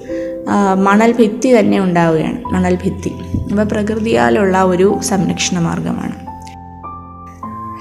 മണൽ 0.74 1.12
ഭിത്തി 1.12 1.60
തന്നെ 1.60 1.80
ഉണ്ടാവുകയാണ്. 1.80 2.44
മണൽ 2.54 2.76
ഭിത്തി. 2.76 3.12
അപ്പോൾ 3.52 3.64
പ്രകൃതിയാലുള്ള 3.64 4.64
ഒരു 4.64 5.00
സംരക്ഷണ 5.04 5.60
മാർഗമാണ്. 5.60 6.16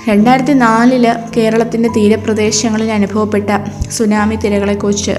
രണ്ടായിരത്തി 0.08 0.52
നാലിൽ 0.52 1.04
കേരളത്തിന്റെ 1.36 1.88
തീരപ്രദേശങ്ങളിൽ 1.88 2.92
അനുഭവപ്പെട്ട 2.92 3.50
സുനാമി 3.90 4.36
തിരകളെക്കുറിച്ച് 4.36 5.14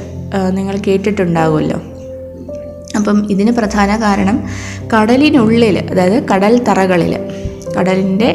നിങ്ങൾ 0.50 0.76
കേട്ടിട്ടുണ്ടാകുമല്ലോ 0.88 1.78
അപ്പം 2.98 3.32
ഇതിന് 3.32 3.52
പ്രധാന 3.52 4.02
കാരണം 4.02 4.38
കടലിനുള്ളിൽ 4.94 5.78
അതായത് 5.92 6.24
കടൽ 6.30 6.64
തറകളിൽ 6.64 7.14
കടലിന്റെ 7.78 8.30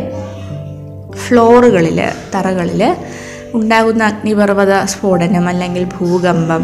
ഫ്ലോറുകളിൽ 1.25 1.99
തറകളിൽ 2.35 2.83
ഉണ്ടാകുന്ന 3.54 4.04
അഗ്നിപർവത 4.04 4.85
സ്ഫോടനം 4.85 5.49
അല്ലെങ്കിൽ 5.49 5.85
ഭൂകമ്പം 5.97 6.62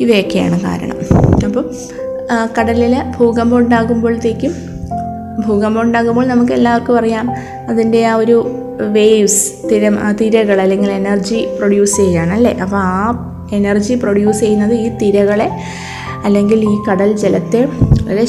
ഇവയൊക്കെയാണ് 0.00 0.60
കാരണം. 0.60 0.98
അപ്പം 1.44 1.66
കടലിൽ 2.58 2.94
ഭൂകമ്പം 3.16 3.58
ഉണ്ടാകുമ്പോഴത്തേക്കും 3.58 4.52
ഭൂകമ്പം 5.46 5.80
ഉണ്ടാകുമ്പോൾ 5.80 6.26
നമുക്ക് 6.26 6.52
എല്ലാവർക്കും 6.52 6.98
അറിയാം 6.98 7.26
അതിന്റെ 7.68 8.06
ആ 8.06 8.14
ഒരു 8.14 8.36
വേവ്സ് 8.92 9.40
തിര 9.70 9.82
തിരകൾ 10.20 10.60
അല്ലെങ്കിൽ 10.60 10.90
എനർജി 10.92 11.48
പ്രൊഡ്യൂസ് 11.58 11.96
ചെയ്യുകയാണ് 11.96 12.32
അല്ലേ? 12.32 12.52
അപ്പോൾ 12.62 12.76
ആ 12.76 13.00
എനർജി 13.52 13.94
പ്രൊഡ്യൂസ് 13.94 14.40
ചെയ്യുന്നത് 14.40 14.74
ഈ 14.74 14.88
തിരകളെ 15.02 15.48
അല്ലെങ്കിൽ 16.24 16.60
ഈ 16.64 16.76
കടൽ 16.90 17.16
ജലത്തെ 17.16 17.60
വളരെ 18.02 18.24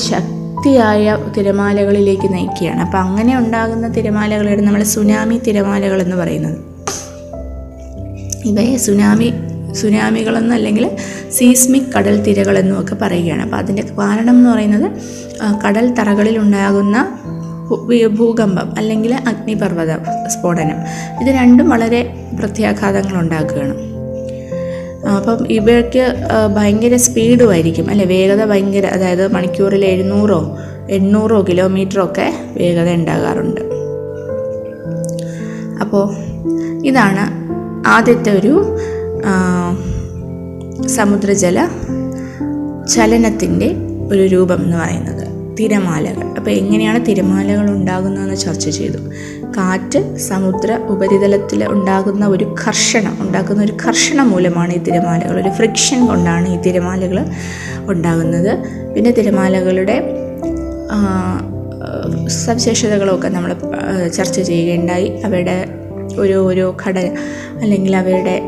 ശക്തിയായ 0.66 1.32
തിരമാലകളിലേക്ക് 1.38 2.34
നയിക്കുകയാണ്. 2.34 2.80
അപ്പോൾ 2.82 2.98
അങ്ങനെ 2.98 3.38
ഉണ്ടാകുന്ന 3.38 3.88
തിരമാലകളാണ് 3.88 4.62
നമ്മൾ 4.62 4.84
സുനാമി 4.84 5.42
തിരമാലകൾ 5.48 6.02
എന്ന് 6.02 6.16
പറയുന്നത്. 6.16 6.58
ഇവയെ 8.46 8.78
സുനാമി 8.78 9.34
സുനാമികളെന്ന് 9.74 10.56
അല്ലെങ്കിൽ 10.56 10.86
സീസ്മിക് 11.32 11.94
കടൽ 11.98 12.18
തിരകൾ 12.24 12.80
ഒക്കെ 12.82 12.96
പറയുകയാണ്. 12.96 13.42
അപ്പോൾ 13.42 13.58
അതിന്റെ 13.58 13.84
കാരണം 14.00 14.36
എന്ന് 14.38 14.50
പറയുന്നത് 14.50 14.92
കടൽ 15.66 15.88
തറകളിൽ 15.94 16.38
ഉണ്ടാകുന്ന 16.40 17.08
ഭൂകമ്പം 18.20 18.74
അല്ലെങ്കിൽ 18.78 19.14
അഗ്നിപർവത 19.14 19.94
സ്ഫോടനം. 20.28 20.80
ഇത് 21.22 21.36
രണ്ടും 21.36 21.70
വളരെ 21.70 22.02
പ്രത്യാഘാതങ്ങൾ 22.40 23.18
ഉണ്ടാക്കുകയാണ്. 23.22 23.95
അപ്പം 25.08 25.48
ഇവയ്ക്ക് 25.48 26.16
ഭയങ്കര 26.56 26.96
സ്പീഡും 26.96 27.52
ആയിരിക്കും 27.52 27.90
അല്ലെ 27.90 28.06
വേഗത 28.06 28.46
ഭയങ്കര 28.46 28.86
അതായത് 28.86 29.34
മണിക്കൂറിൽ 29.34 29.86
എഴുന്നൂറോ 29.86 30.58
എണ്ണൂറോ 30.90 31.42
കിലോമീറ്ററോ 31.42 32.04
ഒക്കെ 32.04 32.34
വേഗത 32.58 32.90
ഉണ്ടാകാറുണ്ട്. 32.94 33.62
അപ്പോൾ 35.82 36.06
ഇതാണ് 36.86 37.24
ആദ്യത്തെ 37.88 38.32
ഒരു 38.40 38.78
സമുദ്രജല 40.88 41.68
ചലനത്തിന്റെ 42.96 43.76
ഒരു 44.12 44.22
രൂപം 44.22 44.64
എന്ന് 44.64 44.78
പറയുന്നത്. 44.78 45.56
തിരമാലകൾ. 45.60 46.24
അപ്പോൾ 46.38 46.52
എങ്ങനെയാണ് 46.52 47.06
തിരമാലകൾ 47.06 47.70
ഉണ്ടാകുന്നതെന്ന് 47.70 48.36
ചർച്ച 48.36 48.70
ചെയ്തു. 48.70 48.98
കാറ്റ് 49.58 50.18
സമുദ്ര 50.18 50.80
ഉപരിതലത്തിൽ 50.94 51.68
ഉണ്ടാകുന്ന 51.70 52.28
ഒരു 52.28 52.56
കർഷണം 52.68 53.18
ഉണ്ടാക്കുന്ന 53.22 53.64
ഒരു 53.64 53.78
കർഷണം 53.88 54.32
മൂലമാണ് 54.32 54.74
ഈ 54.74 54.78
തിരമാലകൾ. 54.78 55.42
ഒരു 55.42 55.50
ഫ്രിക്ഷൻ 55.50 56.08
കൊണ്ടാണ് 56.08 56.48
ഈ 56.48 56.58
തിരമാലകൾ 56.58 57.26
ഉണ്ടാകുന്നത്. 57.92 58.52
പിന്നെ 58.96 59.12
തിരമാലകളുടെ 59.12 60.16
സവിശേഷതകളൊക്കെ 62.28 63.28
നമ്മൾ 63.28 63.54
ചർച്ച 64.08 64.40
ചെയ്യുകയുണ്ടായി. 64.40 65.22
അവയുടെ 65.26 65.68
ഒരു 66.20 66.34
ഓരോ 66.34 66.76
ഘട 66.88 66.98
അല്ലെങ്കിൽ 67.62 67.96
അവയുടെ 67.96 68.42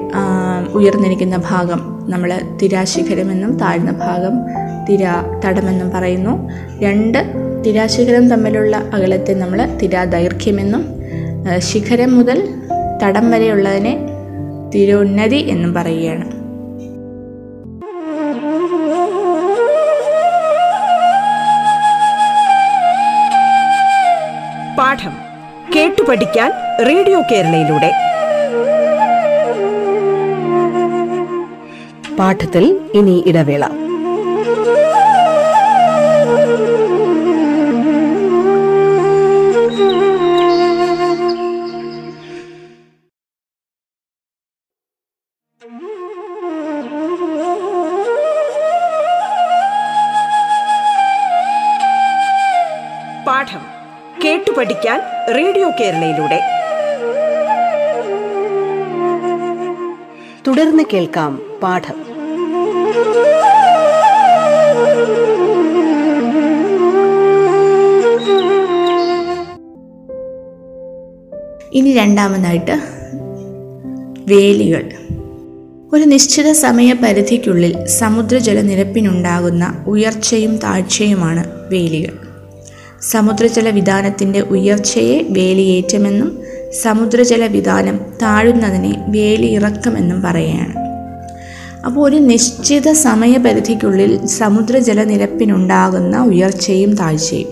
ഉയർന്നിരിക്കുന്ന 0.74 1.38
ഭാഗം 1.50 1.80
നമ്മൾ 2.10 2.40
തിരാശിഖരമെന്നും 2.62 3.58
താഴ്ന്ന 3.58 3.92
ഭാഗം 3.92 4.36
തിര 4.90 5.06
തടമെന്നും 5.46 5.92
പറയുന്നു. 5.92 6.50
രണ്ട് 6.82 7.20
തിരാശിഖരം 7.66 8.30
തമ്മിലുള്ള 8.30 8.76
അകലത്തെ 8.94 9.34
നമ്മൾ 9.34 9.78
തിരാദൈർഘ്യമെന്നും 9.84 10.97
ശിഖരം 11.58 12.18
മുതൽ 12.18 12.62
തടം 13.04 13.32
വരെയുള്ളതിനെ 13.32 13.98
തിരോന്നതി 14.76 15.36
എന്നും 15.36 15.74
പറയുകയാണ്. 15.74 16.26
പാഠം 24.78 25.14
കേട്ടു 25.76 26.04
പഠിക്കാൻ 26.10 26.52
റേഡിയോ 26.88 27.22
കേരളയിലൂടെ. 27.22 27.92
പാഠത്തിൽ 32.20 32.80
ഇനി 32.94 33.24
ഇടവേള. 33.28 33.87
കേരളയിലൂടെ. 55.80 56.42
തുടർന്ന് 60.48 60.84
കേൾക്കാം 60.94 61.42
പാഠം. 61.64 62.08
ഇനി 71.74 71.94
രണ്ടാമതായിട്ട് 71.94 72.72
വേലികൾ. 74.28 74.92
ഒരു 75.94 76.04
നിശ്ചിത 76.04 76.52
സമയപരിധിക്കുള്ളിൽ 76.52 77.86
സമുദ്രജലനിരപ്പിനുണ്ടാകുന്ന 77.86 79.84
ഉയർച്ചയും 79.88 80.58
താഴ്ചയുമാണ് 80.58 81.52
വേലികൾ. 81.72 82.27
സമുദ്രജല 83.02 83.70
വിധാനത്തിന്റെ 83.70 84.42
ഉയർച്ചയെ 84.42 85.26
വേലിയേറ്റമെന്നും 85.30 86.40
സമുദ്രജല 86.82 87.46
വിധാനം 87.46 87.98
താഴുന്നതിനെ 87.98 89.06
വേലിയിറക്കമെന്നും 89.08 90.22
പറയുകയാണ്. 90.22 90.74
അപ്പോൾ 91.86 92.10
ഒരു 92.10 92.16
നിശ്ചിത 92.16 92.92
സമയപരിധിക്കുള്ളിൽ 92.92 94.26
സമുദ്രജല 94.26 95.04
നിരപ്പിനുണ്ടാകുന്ന 95.04 96.18
ഉയർച്ചയും 96.18 96.94
താഴ്ചയും. 96.96 97.48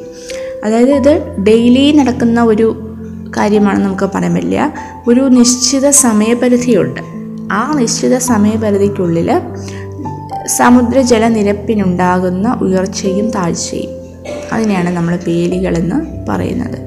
അതായത് 0.65 0.93
ഇത് 0.93 1.37
ഡെയിലി 1.43 1.91
നടക്കുന്ന 1.91 2.43
ഒരു 2.43 2.95
കാര്യമാണ് 3.37 3.83
നമുക്ക് 3.83 4.03
പറയാൻ 4.03 4.33
പറ്റില്ല. 4.33 4.73
ഒരു 5.07 5.21
നിശ്ചിത 5.21 5.89
സമയപരിധിയുണ്ട്. 5.89 7.01
ആ 7.53 7.73
നിശ്ചിത 7.77 8.17
സമയപരിധിക്കുള്ളിൽ 8.17 9.31
സമുദ്രജല 10.45 11.27
നിരപ്പിനുണ്ടാകുന്ന 11.27 12.59
ഉയർച്ചയും 12.61 13.29
താഴ്ചയും. 13.29 14.04
അതിനെയാണ് 14.55 14.89
നമ്മൾ 14.89 15.19
വേലികളെന്ന് 15.27 15.99
പറയുന്നത്. 16.29 16.77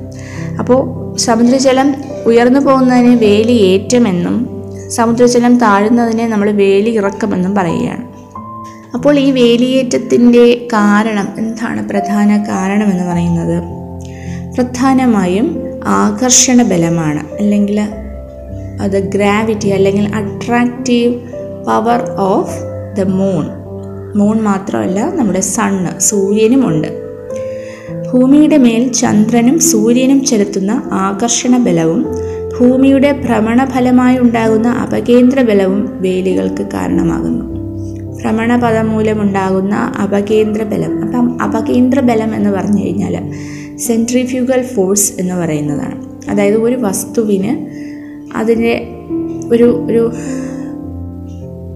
അപ്പോൾ 0.58 0.80
സമുദ്രജലം 1.16 1.94
ഉയർന്നു 2.26 2.60
പോകുന്നതിനെ 2.60 3.14
വേലിയേറ്റമെന്നും 3.14 4.37
സമുദ്രജലം 4.88 5.58
താഴുന്നതിനെ 5.58 6.26
നമ്മൾ 6.28 6.50
വേലി 6.50 6.90
ഇറക്കമെന്നും 6.90 7.54
പറയുകയാണ്. 7.54 8.04
അപ്പോൾ 8.94 9.18
ഈ 9.18 9.30
വേലിയേറ്റത്തിന്റെ 9.30 10.68
കാരണം 10.72 11.26
എന്താണ്? 11.38 11.88
പ്രധാന 11.88 12.30
കാരണമെന്ന് 12.48 13.04
പറയുന്നത് 13.04 13.58
പ്രധാനമായും 14.54 15.48
ആകർഷണ 15.87 16.62
ബലമാണ് 16.62 17.22
അല്ലെങ്കിൽ 17.40 17.78
അത് 18.80 18.96
ഗ്രാവിറ്റി 19.14 19.68
അല്ലെങ്കിൽ 19.68 20.04
attractive 20.14 21.14
power 21.66 22.00
of 22.18 22.56
the 22.98 23.04
moon 23.08 23.44
moon 24.18 24.37
മാത്രമല്ല 24.42 25.00
നമ്മുടെ 25.14 25.40
സണ്ണ് 25.40 26.00
സൂര്യനുമുണ്ട്. 26.00 27.07
ഭൂമിയുടെ 28.12 28.56
മേൽ 28.56 28.92
ചന്ദ്രനും 28.92 29.58
സൂര്യനും 29.58 30.24
ചെലുത്തുന്ന 30.24 30.82
ആകർഷണ 30.92 31.56
ബലവും 31.56 32.06
ഭൂമിയുടെ 32.60 33.12
ഭ്രമണഫലമായി 33.12 34.18
ഉണ്ടാകുന്ന 34.18 34.68
അപകേന്ദ്ര 34.68 35.42
ബലവും 35.42 36.02
വേലികൾക്ക് 36.02 36.62
കാരണമാകുന്നു. 36.74 37.44
ഭ്രമണപദം 38.20 38.88
മൂലമുണ്ടാകുന്ന 38.88 39.74
അപകേന്ദ്ര 39.74 40.62
ബലം 40.62 41.04
അപ്പം 41.04 41.42
അപകേന്ദ്ര 41.42 42.00
ബലം 42.00 42.34
എന്ന് 42.34 42.50
പറഞ്ഞു 42.50 42.84
കഴിഞ്ഞാൽ 42.84 43.32
സെൻട്രിഫ്യൂഗൽ 43.76 44.62
ഫോഴ്സ് 44.62 45.12
എന്ന് 45.20 45.34
പറയുന്നതാണ്. 45.34 46.30
അതായത് 46.30 46.56
ഒരു 46.56 46.74
വസ്തുവിന് 46.74 47.66
അതിന്റെ 48.36 48.88
ഒരു 49.52 49.86
ഒരു 49.90 50.12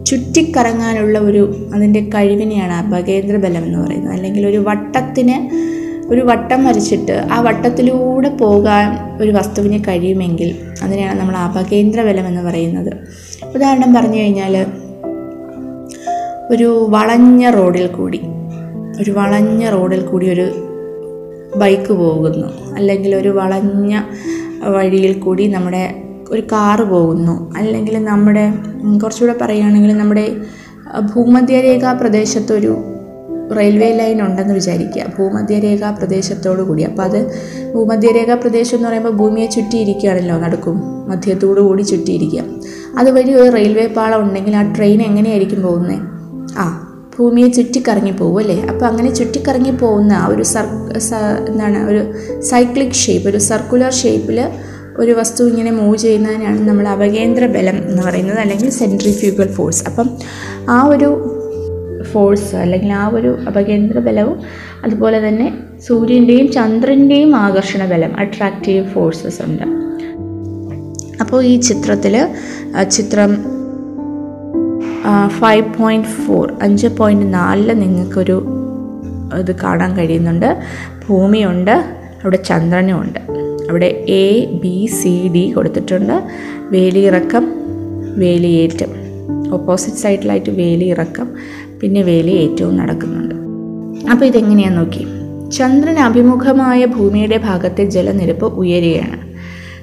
ചുറ്റിക്കറങ്ങാനുള്ള 0.06 1.18
ഒരു 1.18 1.70
അതിന്റെ 1.74 2.00
കഴിവിനെയാണ് 2.00 2.72
അപകേന്ദ്ര 2.72 3.36
ബലം 3.36 3.64
എന്ന് 3.64 3.78
പറയുന്നത്. 3.78 4.12
അല്ലെങ്കിൽ 4.12 4.46
ഒരു 4.46 4.64
വട്ടത്തിന് 4.68 5.72
ഒരു 6.12 6.20
വട്ടം 6.20 6.64
വരച്ചിട്ട് 6.64 7.26
ആ 7.32 7.40
വട്ടത്തിലൂടെ 7.40 8.28
പോകാൻ 8.28 9.18
ഒരു 9.22 9.30
വസ്തുവിന് 9.30 9.84
കഴിയുമെങ്കിൽ 9.88 10.56
അതിനെയാണ് 10.82 11.20
നമ്മൾ 11.20 11.36
അപകേന്ദ്ര 11.36 12.02
ബലം 12.02 12.26
എന്ന് 12.26 12.40
പറയുന്നത്. 12.40 12.92
ഉദാഹരണം 13.54 13.94
പറഞ്ഞു 13.94 14.16
കഴിഞ്ഞാൽ 14.16 14.66
ഒരു 16.50 16.86
വളഞ്ഞ 16.90 17.50
റോഡിൽ 17.50 17.86
കൂടി 17.86 18.20
ഒരു 19.00 19.10
വളഞ്ഞ 19.10 19.70
റോഡിൽ 19.70 20.00
കൂടി 20.00 20.30
ഒരു 20.30 20.52
ബൈക്ക് 21.56 21.92
പോകുന്നു. 21.92 22.74
അല്ലെങ്കിൽ 22.74 23.16
ഒരു 23.16 23.28
വളഞ്ഞ 23.28 24.00
വഴിയിൽ 24.64 25.12
കൂടി 25.12 25.46
നമ്മുടെ 25.46 26.02
ഒരു 26.30 26.40
കാറ് 26.40 26.82
പോകുന്നു. 26.82 27.54
അല്ലെങ്കിൽ 27.56 28.04
നമ്മുടെ 28.04 28.54
കുറച്ചുകൂടെ 29.02 29.44
പറയുകയാണെങ്കിൽ 29.44 29.96
നമ്മുടെ 29.96 30.36
ഭൂമധ്യരേഖാ 31.14 31.92
പ്രദേശത്തൊരു 31.92 32.91
റെയിൽവേ 33.58 33.92
ലൈൻ 33.92 34.22
ഉണ്ടെന്ന് 34.22 34.54
വിചാരിക്കുക. 34.54 35.02
ഭൂമധ്യരേഖാ 35.18 35.90
പ്രദേശത്തോടു 35.90 36.62
കൂടി. 36.62 36.82
അപ്പോൾ 36.82 37.02
അത് 37.02 37.34
ഭൂമധ്യരേഖാ 37.74 38.34
പ്രദേശം 38.34 38.76
എന്ന് 38.76 38.88
പറയുമ്പോൾ 38.88 39.10
ഭൂമിയെ 39.10 39.46
ചുറ്റിയിരിക്കുകയാണല്ലോ 39.46 40.38
നടക്കും. 40.38 41.08
മധ്യത്തോടു 41.08 41.60
കൂടി 41.60 41.82
ചുറ്റിയിരിക്കുക. 41.82 42.44
അതുവഴി 42.98 43.32
ഒരു 43.32 43.52
റെയിൽവേ 43.52 43.86
പാളം 43.86 44.22
ഉണ്ടെങ്കിൽ 44.22 44.56
ആ 44.56 44.74
ട്രെയിൻ 44.76 45.02
എങ്ങനെയായിരിക്കും 45.02 45.62
പോകുന്നത് 45.62 45.98
ആ 46.58 46.88
ഭൂമിയെ 47.18 47.48
ചുറ്റിക്കറങ്ങി 47.48 48.10
പോകും 48.10 48.38
അല്ലേ? 48.38 48.62
അപ്പോൾ 48.62 48.86
അങ്ങനെ 48.86 49.14
ചുറ്റിക്കറങ്ങി 49.14 49.70
പോകുന്ന 49.70 50.12
ആ 50.12 50.26
ഒരു 50.26 50.42
സർ 50.42 50.66
എന്താണ് 51.48 51.90
ഒരു 51.90 52.14
സൈക്ലിക് 52.40 52.92
ഷേപ്പ് 52.92 53.28
ഒരു 53.28 53.38
സർക്കുലർ 53.38 53.92
ഷേപ്പിൽ 53.92 54.50
ഒരു 54.98 55.12
വസ്തു 55.12 55.44
ഇങ്ങനെ 55.44 55.70
മൂവ് 55.70 55.96
ചെയ്യുന്നതിനാണ് 55.96 56.68
നമ്മൾ 56.68 56.88
അവകേന്ദ്ര 56.88 57.46
ബലം 57.46 57.76
എന്ന് 57.88 58.02
പറയുന്നത് 58.02 58.38
അല്ലെങ്കിൽ 58.38 58.70
സെൻട്രിഫ്യൂഗൽ 58.70 59.52
ഫോഴ്സ്. 59.52 59.84
അപ്പം 59.88 60.10
ആ 60.70 60.86
ഒരു 60.86 61.31
ഫോഴ്സ് 62.12 62.54
അല്ലെങ്കിൽ 62.56 62.92
ആ 62.92 63.04
ഒരു 63.14 63.30
അപകേന്ദ്ര 63.46 63.98
ബലവും 63.98 64.40
അതുപോലെ 64.84 65.28
തന്നെ 65.28 65.46
സൂര്യന്റെയും 65.86 66.52
ചന്ദ്രന്റെയും 66.52 67.36
ആകർഷണ 67.36 67.84
ബലം 67.92 68.12
അട്രാക്റ്റീവ് 68.18 68.84
ഫോഴ്സസ് 68.86 69.42
ഉണ്ട്. 69.42 69.64
അപ്പോൾ 71.20 71.44
ഈ 71.44 71.60
ചിത്രത്തിൽ 71.60 72.14
ചിത്രം 72.90 73.30
ഫൈവ് 75.26 75.66
പോയിന്റ് 75.80 76.08
ഫോർ 76.08 76.52
അഞ്ച് 76.62 76.86
പോയിന്റ് 76.86 77.34
നാലിൽ 77.34 77.78
നിങ്ങൾക്കൊരു 77.78 78.36
ഇത് 79.38 79.52
കാണാൻ 79.56 79.96
കഴിയുന്നുണ്ട്. 79.96 80.48
ഭൂമിയുണ്ട് 81.08 81.70
അവിടെ 82.22 82.36
ചന്ദ്രനും 82.36 83.00
ഉണ്ട്. 83.00 83.18
അവിടെ 83.70 83.86
എ 84.08 84.26
ബി 84.62 84.76
സി 85.00 85.14
ഡി 85.34 85.44
കൊടുത്തിട്ടുണ്ട്. 85.50 86.22
വേലിയിറക്കം 86.70 87.44
വേലിയേറ്റം. 88.18 88.90
ഓപ്പോസിറ്റ് 89.52 89.96
സൈഡിലായിട്ട് 89.96 90.50
വേലിയിറക്കം. 90.60 91.28
പിന്നെ 91.82 92.02
വേലിയേറ്റവും 92.02 92.76
നടക്കുന്നുണ്ട്. 92.76 93.34
അപ്പോൾ 94.10 94.24
ഇതെങ്ങനെയാന്ന് 94.24 94.78
നോക്കി? 94.78 95.04
ചന്ദ്രൻ 95.50 95.98
അഭിമുഖമായ 95.98 96.84
ഭൂമിയുടെ 96.84 97.36
ഭാഗത്തെ 97.36 97.84
ജലനിരപ്പ് 97.84 98.44
ഉയരുകയാണ്. 98.44 99.32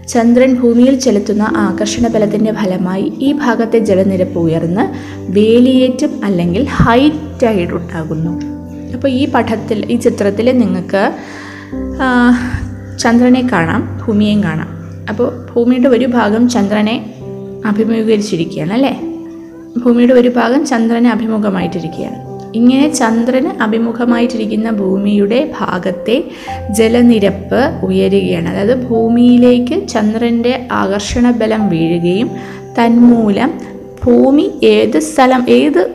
ചന്ദ്രൻ 0.08 0.56
ഭൂമിയിൽ 0.56 1.00
ചെലുത്തുന്ന 1.00 1.44
ആകർഷണ 1.56 2.08
ബലത്തിന്റെ 2.08 2.52
ഫലമായി 2.52 3.14
ഈ 3.20 3.32
ഭാഗത്തെ 3.32 3.80
ജലനിരപ്പ് 3.80 4.40
ഉയർന്ന് 4.40 4.86
വേലിയേറ്റം 5.32 6.10
അല്ലെങ്കിൽ 6.24 6.68
ഹൈ 6.70 7.10
ടൈഡ് 7.44 7.74
ഉണ്ടാകുന്നു. 7.74 8.42
അപ്പോൾ 8.94 9.08
ഈ 9.08 9.28
പഠത്തിൽ 9.28 9.92
ഈ 9.92 9.96
ചിത്രത്തിൽ 9.96 10.58
നിങ്ങൾക്ക് 10.58 11.12
ചന്ദ്രനെ 13.00 13.48
കാണാം 13.52 14.00
ഭൂമിയെയും 14.08 14.44
കാണാം. 14.44 14.70
അപ്പോൾ 15.10 15.46
ഭൂമിയുടെ 15.54 15.88
ഒരു 15.88 16.06
ഭാഗം 16.06 16.50
ചന്ദ്രനെ 16.50 17.14
അഭിമുഖീകരിച്ചിരിക്കുകയാണ് 17.66 18.74
അല്ലേ? 18.74 19.09
ഭൂമിയുടെ 19.78 20.14
ഒരു 20.14 20.30
ഭാഗം 20.30 20.66
ചന്ദ്രന് 20.66 21.08
അഭിമുഖമായിട്ടിരിക്കുകയാണ്. 21.08 22.30
ഇങ്ങനെ 22.56 22.94
ചന്ദ്രന് 22.94 23.64
അഭിമുഖമായിട്ടിരിക്കുന്ന 23.64 24.70
ഭൂമിയുടെ 24.70 25.52
ഭാഗത്തെ 25.60 26.24
ജലനിരപ്പ് 26.70 27.80
ഉയരുകയാണ്. 27.84 28.50
അതായത് 28.50 28.88
ഭൂമിയിലേക്ക് 28.88 29.88
ചന്ദ്രന്റെ 29.88 30.68
ആകർഷണ 30.72 31.32
ബലം 31.32 31.70
വീഴുകയും 31.70 32.32
തന്മൂലം 32.80 33.52
ഭൂമി 34.06 34.52
ഏത് 34.64 35.00
സ്ഥലം 35.00 35.46
ഏത് 35.50 35.92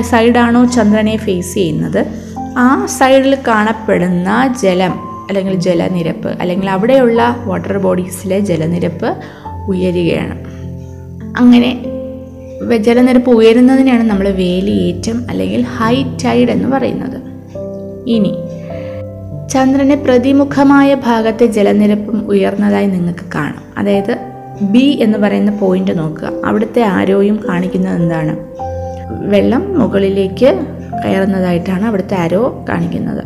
സൈഡാണോ 0.00 0.64
ചന്ദ്രനെ 0.64 1.16
ഫേസ് 1.16 1.54
ചെയ്യുന്നത് 1.54 2.06
ആ 2.58 2.86
സൈഡിൽ 2.86 3.38
കാണപ്പെടുന്ന 3.48 4.54
ജലം 4.62 4.94
അല്ലെങ്കിൽ 5.28 5.54
ജലനിരപ്പ് 5.54 6.28
അല്ലെങ്കിൽ 6.28 6.70
അവിടെയുള്ള 6.70 7.36
വാട്ടർ 7.44 7.78
ബോഡീസിലെ 7.78 8.40
ജലനിരപ്പ് 8.40 9.16
ഉയരുകയാണ്. 9.68 10.44
അങ്ങനെ 11.38 11.97
ജലനിരപ്പ് 12.76 13.30
ഉയരുന്നതിനാണ് 13.30 14.02
നമ്മൾ 14.02 14.28
വേലിയേറ്റം 14.28 15.26
അല്ലെങ്കിൽ 15.30 15.62
ഹൈ 15.62 16.02
ടൈഡ് 16.02 16.48
എന്ന് 16.48 16.68
പറയുന്നത്. 16.68 17.20
ഇനി 18.06 18.34
ചന്ദ്രനെ 19.48 19.94
പ്രതിമുഖമായ 19.94 20.94
ഭാഗത്തെ 20.94 21.46
ജലനിരപ്പും 21.46 22.28
ഉയർന്നതായി 22.28 22.86
നിങ്ങൾക്ക് 22.86 23.32
കാണാം. 23.34 23.62
അതായത് 23.78 24.18
ബി 24.62 24.98
എന്ന് 25.02 25.18
പറയുന്ന 25.18 25.50
പോയിന്റ് 25.50 25.98
നോക്കുക. 25.98 26.32
അവിടുത്തെ 26.44 26.82
ആരോയും 26.82 27.40
കാണിക്കുന്നത് 27.48 27.94
എന്താണ്? 27.94 28.36
വെള്ളം 29.28 29.78
മുകളിലേക്ക് 29.78 30.66
കയറുന്നതായിട്ടാണ് 31.04 31.84
അവിടുത്തെ 31.84 32.14
ആരോ 32.14 32.64
കാണിക്കുന്നത്. 32.68 33.24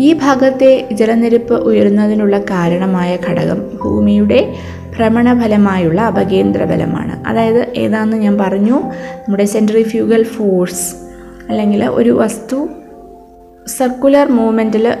ഈ 0.00 0.12
ഭാഗത്തെ 0.12 0.88
ജലനിരപ്പ് 0.92 1.54
ഉയരുന്നതിനുള്ള 1.54 2.38
കാരണമായ 2.38 3.18
ഘടകം 3.28 3.62
ഭൂമിയുടെ 3.84 4.54
ഭ്രമണഫലമായുള്ള 4.96 6.00
അപകേന്ദ്ര 6.00 6.64
ബലമാണ് 6.64 7.28
അതായത് 7.28 7.72
ഏതാണെന്ന് 7.76 8.16
ഞാൻ 8.16 8.38
പറഞ്ഞു 8.38 8.76
നമ്മുടെ 9.16 9.44
സെൻട്രിഫ്യൂഗൽ 9.44 10.22
ഫോഴ്സ് 10.24 10.94
അല്ലെങ്കിൽ 11.48 11.84
ഒരു 11.84 12.10
വസ്തു 12.10 12.68
സർക്കുലർ 13.66 14.28
മൂവ്മെന്റിൽ 14.28 14.96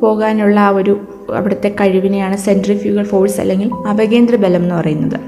പോകാനുള്ള 0.00 0.60
ആ 0.60 0.68
ഒരു 0.68 1.08
അവിടുത്തെ 1.34 1.68
കഴിവിനെയാണ് 1.80 2.36
സെൻട്രിഫ്യൂഗൽ 2.36 3.04
ഫോഴ്സ് 3.04 3.40
അല്ലെങ്കിൽ 3.40 3.70
അപകേന്ദ്ര 3.88 4.36
ബലം 4.36 4.62
എന്ന് 4.62 4.74
പറയുന്നത്. 4.74 5.20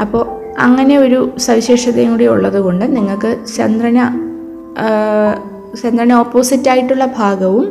അപ്പോൾ 0.00 0.40
അങ്ങനെ 0.58 0.98
ഒരു 0.98 1.32
സവിശേഷതയും 1.38 2.10
കൂടി 2.10 2.26
ഉള്ളതുകൊണ്ട് 2.26 2.96
നിങ്ങൾക്ക് 2.96 3.38
ചന്ദ്രന 3.56 3.98
ചന്ദ്രന 3.98 5.80
ചന്ദ്രന് 5.82 6.12
ഓപ്പോസിറ്റ് 6.12 6.68
ആയിട്ടുള്ള 6.68 7.06
ഭാഗവും 7.16 7.66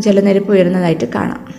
ജലനിരപ്പ് 0.00 0.52
ഉയരുന്നതായിട്ട് 0.52 1.04
കാണാം. 1.14 1.55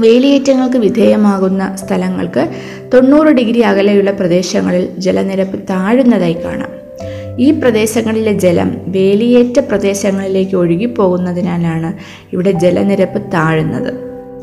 വേലിയേറ്റങ്ങൾക്ക് 0.00 0.76
വിധേയമാകുന്ന 0.76 1.76
സ്ഥലങ്ങൾക്ക് 1.76 2.48
തൊണ്ണൂറ് 2.94 3.28
ഡിഗ്രി 3.28 3.60
അകലെയുള്ള 3.60 4.10
പ്രദേശങ്ങളിൽ 4.10 4.88
ജലനിരപ്പ് 4.98 5.58
താഴുന്നതായി 5.58 6.32
കാണാം. 6.32 6.82
ഈ 7.38 7.50
പ്രദേശങ്ങളിലെ 7.50 8.32
ജലം 8.32 8.78
വേലിയേറ്റ 8.86 9.60
പ്രദേശങ്ങളിലേക്ക് 9.60 10.56
ഒഴുകിപ്പോകുന്നതിനാലാണ് 10.56 11.92
ഇവിടെ 12.32 12.50
ജലനിരപ്പ് 12.50 13.32
താഴുന്നത്. 13.32 13.94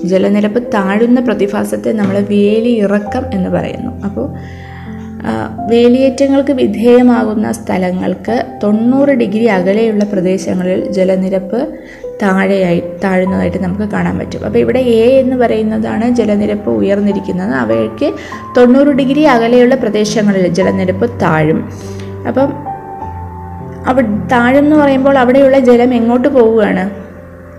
ജലനിരപ്പ് 0.06 0.74
താഴുന്ന 0.74 1.20
പ്രതിഭാസത്തെ 1.20 1.92
നമ്മൾ 1.92 2.20
വേലി 2.20 2.70
ഇറക്കം 2.70 3.34
എന്ന് 3.34 3.50
പറയുന്നു. 3.50 4.04
അപ്പോൾ 4.06 4.30
വേലിയേറ്റങ്ങൾക്ക് 5.70 6.52
വിധേയമാകുന്ന 6.52 7.52
സ്ഥലങ്ങൾക്ക് 7.52 8.46
തൊണ്ണൂറ് 8.64 9.10
ഡിഗ്രി 9.10 9.46
അകലെയുള്ള 9.46 10.04
പ്രദേശങ്ങളിൽ 10.06 10.92
ജലനിരപ്പ് 10.92 11.80
താഴെയായി 12.22 12.84
താഴുന്നതായിട്ട് 13.04 13.58
നമുക്ക് 13.64 13.92
കാണാൻ 13.92 14.20
പറ്റും. 14.20 14.46
അപ്പോൾ 14.46 14.60
ഇവിടെ 14.60 14.80
എ 14.80 15.20
എന്ന് 15.20 15.36
പറയുന്നതാണ് 15.36 16.10
ജലനിരപ്പ് 16.10 16.70
ഉയർന്നിരിക്കുന്നത്. 16.70 17.52
അവയ്ക്ക് 17.52 18.14
തൊണ്ണൂറ് 18.58 18.88
ഡിഗ്രി 18.88 19.22
അകലെയുള്ള 19.22 19.76
പ്രദേശങ്ങളിൽ 19.76 20.48
ജലനിരപ്പ് 20.48 21.22
താഴും. 21.22 21.70
അപ്പം 22.28 22.54
അവ 23.88 24.02
താഴം 24.02 24.60
എന്ന് 24.60 24.76
പറയുമ്പോൾ 24.76 25.18
അവിടെയുള്ള 25.18 25.60
ജലം 25.60 25.94
എങ്ങോട്ട് 25.94 26.28
പോവുകയാണ്? 26.28 26.90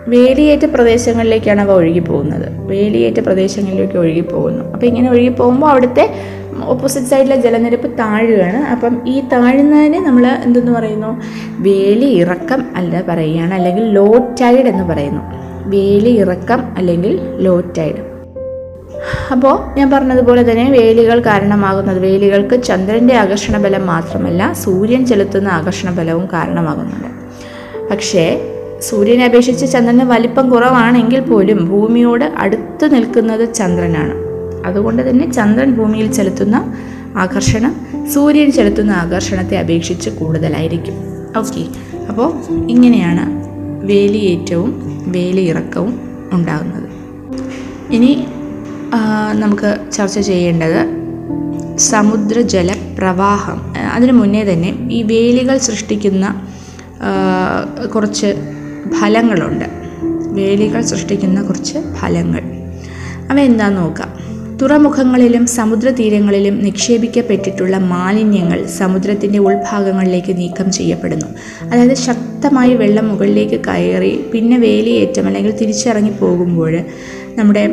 വേലിയേറ്റ 0.09 0.64
പ്രദേശങ്ങളിലേക്കാണ് 0.64 1.61
അവ 1.61 1.70
ഒഴുകി 1.70 1.99
പോകുന്നത് 1.99 2.61
വേലിയേറ്റ 2.66 3.20
പ്രദേശങ്ങളിലേക്ക് 3.20 3.99
ഒഴുകി 3.99 4.20
പോകുന്നു 4.20 4.64
അപ്പോൾ 4.64 4.87
ഇങ്ങനെ 4.87 5.11
ഒഴുകി 5.11 5.29
പോകുമ്പോൾ 5.29 5.66
അവിടുത്തെ 5.66 6.11
ഓപ്പോസിറ്റ് 6.64 7.07
സൈഡിലെ 7.07 7.37
ജലനിരപ്പ് 7.37 7.99
താഴുകയാണ്. 7.99 8.57
അപ്പം 8.57 9.09
ഈ 9.09 9.20
താഴുന്നതിന് 9.20 10.07
നമ്മൾ 10.07 10.27
എന്തെന്ന് 10.27 10.73
പറയുന്നു? 10.73 11.23
വേലി 11.51 12.05
ഇറക്കം 12.05 12.66
അല്ല 12.77 13.03
പറയുകയാണ്. 13.09 13.55
അല്ലെങ്കിൽ 13.55 13.90
ലോ 13.90 14.18
ടൈഡ് 14.40 14.66
എന്ന് 14.66 14.85
പറയുന്നു. 14.85 15.23
വേലി 15.70 16.11
ഇറക്കം 16.18 16.75
അല്ലെങ്കിൽ 16.79 17.20
ലോ 17.38 17.61
ടൈഡ് 17.61 18.11
അപ്പോൾ 19.33 19.79
ഞാൻ 19.79 19.90
പറഞ്ഞതുപോലെ 19.90 20.51
തന്നെ 20.51 20.70
വേലികൾ 20.70 21.20
കാരണമാകുന്നത് 21.20 21.99
വേലികൾക്ക് 21.99 22.62
ചന്ദ്രന്റെ 22.62 23.14
ആകർഷണ 23.14 23.59
ബലം 23.59 23.87
മാത്രമല്ല 23.87 24.53
സൂര്യൻ 24.53 25.07
ചെലുത്തുന്ന 25.07 25.49
ആകർഷണ 25.49 25.90
ബലവും 25.90 26.29
കാരണമാകുന്നുണ്ട്. 26.33 27.09
പക്ഷേ 27.90 28.40
സൂര്യനെ 28.81 29.25
അപേക്ഷിച്ച് 29.25 29.73
ചന്ദ്രന് 29.73 30.01
വലിപ്പം 30.01 30.51
കുറവാണെങ്കിൽ 30.51 31.20
പോലും 31.20 31.68
ഭൂമിയോട് 31.68 32.25
അടുത്ത് 32.25 32.94
നിൽക്കുന്നത് 32.94 33.55
ചന്ദ്രനാണ്. 33.55 34.30
അതുകൊണ്ട് 34.66 35.11
തന്നെ 35.11 35.33
ചന്ദ്രൻ 35.33 35.70
ഭൂമിയിൽ 35.75 36.12
ചെലുത്തുന്ന 36.12 36.57
ആകർഷണം 37.16 37.73
സൂര്യൻ 38.14 38.53
ചെലുത്തുന്ന 38.53 38.90
ആകർഷണത്തെ 38.90 39.57
അപേക്ഷിച്ച് 39.59 40.11
കൂടുതലായിരിക്കും. 40.11 40.96
ഓക്കെ 41.38 41.62
അപ്പോൾ 42.09 42.29
ഇങ്ങനെയാണ് 42.68 43.25
വേലിയേറ്റവും 43.87 44.70
വേലിയിറക്കവും 45.07 46.01
ഉണ്ടാകുന്നത്. 46.33 46.88
ഇനി 47.92 48.12
നമുക്ക് 49.33 49.70
ചർച്ച 49.92 50.18
ചെയ്യേണ്ടത് 50.18 50.81
സമുദ്രജല 51.79 52.70
പ്രവാഹം 52.99 53.59
അതിനു 53.94 54.12
മുന്നേ 54.12 54.42
തന്നെ 54.44 54.70
ഈ 54.92 55.03
വേലികൾ 55.03 55.59
സൃഷ്ടിക്കുന്ന 55.59 56.27
കുറച്ച് 57.94 58.31
ഫലങ്ങളുണ്ട്. 59.01 59.64
വേലികൾ 60.38 60.81
സൃഷ്ടിക്കുന്ന 60.83 61.42
കുറച്ച് 61.42 61.79
ഫലങ്ങൾ. 61.94 62.42
അവ 63.31 63.38
എന്താണെന്ന് 63.40 63.83
നോക്കാം. 63.83 64.20
തുറമുഖങ്ങളിലും 64.62 65.46
സമുദ്രതീരങ്ങളിലും 65.46 66.59
നിക്ഷേപിക്കപ്പെട്ടിട്ടുള്ള 66.64 67.77
മാലിന്യങ്ങൾ 67.77 68.66
സമുദ്രത്തിന്റെ 68.66 69.38
ഉൾഭാഗങ്ങളിലേക്ക് 69.38 70.37
നീക്കം 70.37 70.73
ചെയ്യപ്പെടുന്നു. 70.73 71.27
അതായത് 71.70 71.94
ശക്തമായി 71.94 72.75
വെള്ളം 72.75 73.09
മുകളിലേക്ക് 73.09 73.61
കയറി 73.68 74.25
പിന്നെ 74.33 74.59
വേലിയേറ്റം 74.59 75.27
അല്ലെങ്കിൽ 75.27 75.57
തിരിച്ചിറങ്ങി 75.57 76.11
പോകുമ്പോൾ 76.11 76.75
നമ്മുടെ 77.38 77.64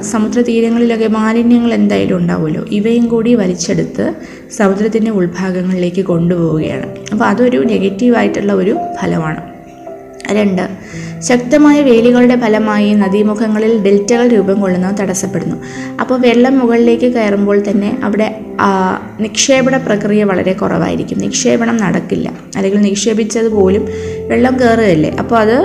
സമുദ്രതീരങ്ങളിലൊക്കെ 0.00 1.06
മാലിന്യങ്ങൾ 1.06 1.74
എന്തായാലും 1.74 2.16
ഉണ്ടാവുമല്ലോ. 2.16 2.66
ഇവയും 2.70 3.06
കൂടി 3.08 3.34
വലിച്ചെടുത്ത് 3.34 4.14
സമുദ്രത്തിന്റെ 4.56 5.10
ഉൾഭാഗങ്ങളിലേക്ക് 5.10 6.02
കൊണ്ടുപോവുകയാണ്. 6.02 6.86
അപ്പോൾ 7.12 7.24
അതൊരു 7.24 7.58
നെഗറ്റീവായിട്ടുള്ള 7.58 8.52
ഒരു 8.52 8.76
ഫലമാണ്. 9.00 9.42
രണ്ട് 10.32 10.64
ശക്തമായ 11.28 11.82
വേലികളുടെ 11.82 12.36
ഫലമായി 12.42 12.94
നദീമുഖങ്ങളിൽ 12.94 13.72
ഡെൽറ്റകൾ 13.84 14.26
രൂപം 14.28 14.60
കൊള്ളുന്നത് 14.60 14.96
തടസ്സപ്പെടുന്നു. 15.00 15.56
അപ്പോൾ 16.00 16.20
വെള്ളം 16.20 16.54
മുകളിലേക്ക് 16.58 17.08
കയറുമ്പോൾ 17.16 17.62
തന്നെ 17.68 17.90
അവിടെ 18.04 18.28
നിക്ഷേപണ 19.20 19.76
പ്രക്രിയ 19.76 20.24
വളരെ 20.30 20.52
കുറവായിരിക്കും. 20.52 21.18
നിക്ഷേപണം 21.18 21.76
നടക്കില്ല. 21.76 22.28
അല്ലെങ്കിൽ 22.56 22.80
നിക്ഷേപിച്ചത് 22.80 23.48
പോലും 23.48 23.84
വെള്ളം 24.30 24.54
കയറുകയല്ലേ. 24.60 25.10
അപ്പോൾ 25.22 25.38
അത് 25.44 25.56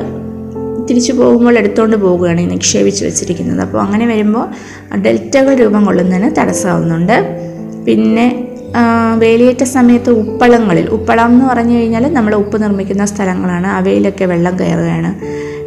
തിരിച്ചു 0.89 1.13
പോകുമ്പോൾ 1.13 1.57
എടുത്തുകൊണ്ട് 1.57 1.97
പോവുകയാണ് 1.97 2.51
നിക്ഷേപിച്ച് 2.51 3.05
വെച്ചിരിക്കുന്നത്. 3.05 3.61
അപ്പോൾ 3.65 3.81
അങ്ങനെ 3.81 4.05
വരുമ്പോൾ 4.05 4.45
ഡെൽറ്റകൾ 5.05 5.53
രൂപം 5.63 5.85
കൊള്ളുന്നതിന് 5.85 6.29
തടസ്സമാവുന്നുണ്ട്. 6.39 7.17
പിന്നെ 7.85 8.47
വേലിയേറ്റ 9.17 9.63
സമയത്ത് 9.63 10.09
ഉപ്പളങ്ങളിൽ 10.09 10.85
ഉപ്പളം 10.97 11.31
എന്ന് 11.31 11.45
പറഞ്ഞു 11.45 11.75
കഴിഞ്ഞാൽ 11.77 12.13
നമ്മൾ 12.13 12.33
ഉപ്പ് 12.35 12.57
നിർമ്മിക്കുന്ന 12.63 13.05
സ്ഥലങ്ങളാണ്. 13.05 13.67
അവയിലൊക്കെ 13.67 14.25
വെള്ളം 14.25 14.53
കയറുകയാണ്. 14.59 15.11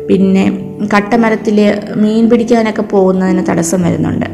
പിന്നെ 0.08 0.58
കട്ടമരത്തിൽ 0.96 1.74
മീൻ 1.96 2.30
പിടിക്കാനൊക്കെ 2.30 2.82
പോകുന്നതിന് 2.82 3.42
തടസ്സം 3.48 3.82
വരുന്നുണ്ട്. 3.82 4.26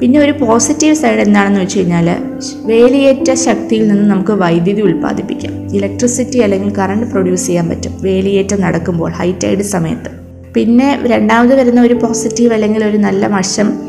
പിന്നെ 0.00 0.20
ഒരു 0.20 0.32
പോസിറ്റീവ് 0.32 0.94
സൈഡ് 0.94 1.20
എന്താണെന്ന് 1.20 1.60
വെച്ച് 1.60 1.78
കഴിഞ്ഞാൽ 1.78 2.16
വേലിയേറ്റ 2.64 3.32
ശക്തിയിൽ 3.32 3.88
നിന്ന് 3.88 4.10
നമുക്ക് 4.10 4.30
വൈദ്യുതി 4.30 4.80
ഉൽപ്പാദിപ്പിക്കാം. 4.80 5.76
ഇലക്ട്രിസിറ്റി 5.76 6.38
അല്ലെങ്കിൽ 6.38 6.76
കറണ്ട് 6.76 7.06
പ്രൊഡ്യൂസ് 7.06 7.46
ചെയ്യാൻ 7.46 7.68
പറ്റും. 7.68 7.92
വേലിയേറ്റം 8.00 8.60
നടക്കുമ്പോൾ 8.60 9.10
ഹൈറ്റൈഡ് 9.10 9.62
സമയത്ത്. 9.62 10.10
പിന്നെ 10.54 10.98
രണ്ടാമത് 11.06 11.54
വരുന്ന 11.54 11.80
ഒരു 11.80 11.94
പോസിറ്റീവ് 11.94 12.52
അല്ലെങ്കിൽ 12.52 12.84
ഒരു 12.84 12.96
നല്ല 12.96 13.26
വശം 13.26 13.80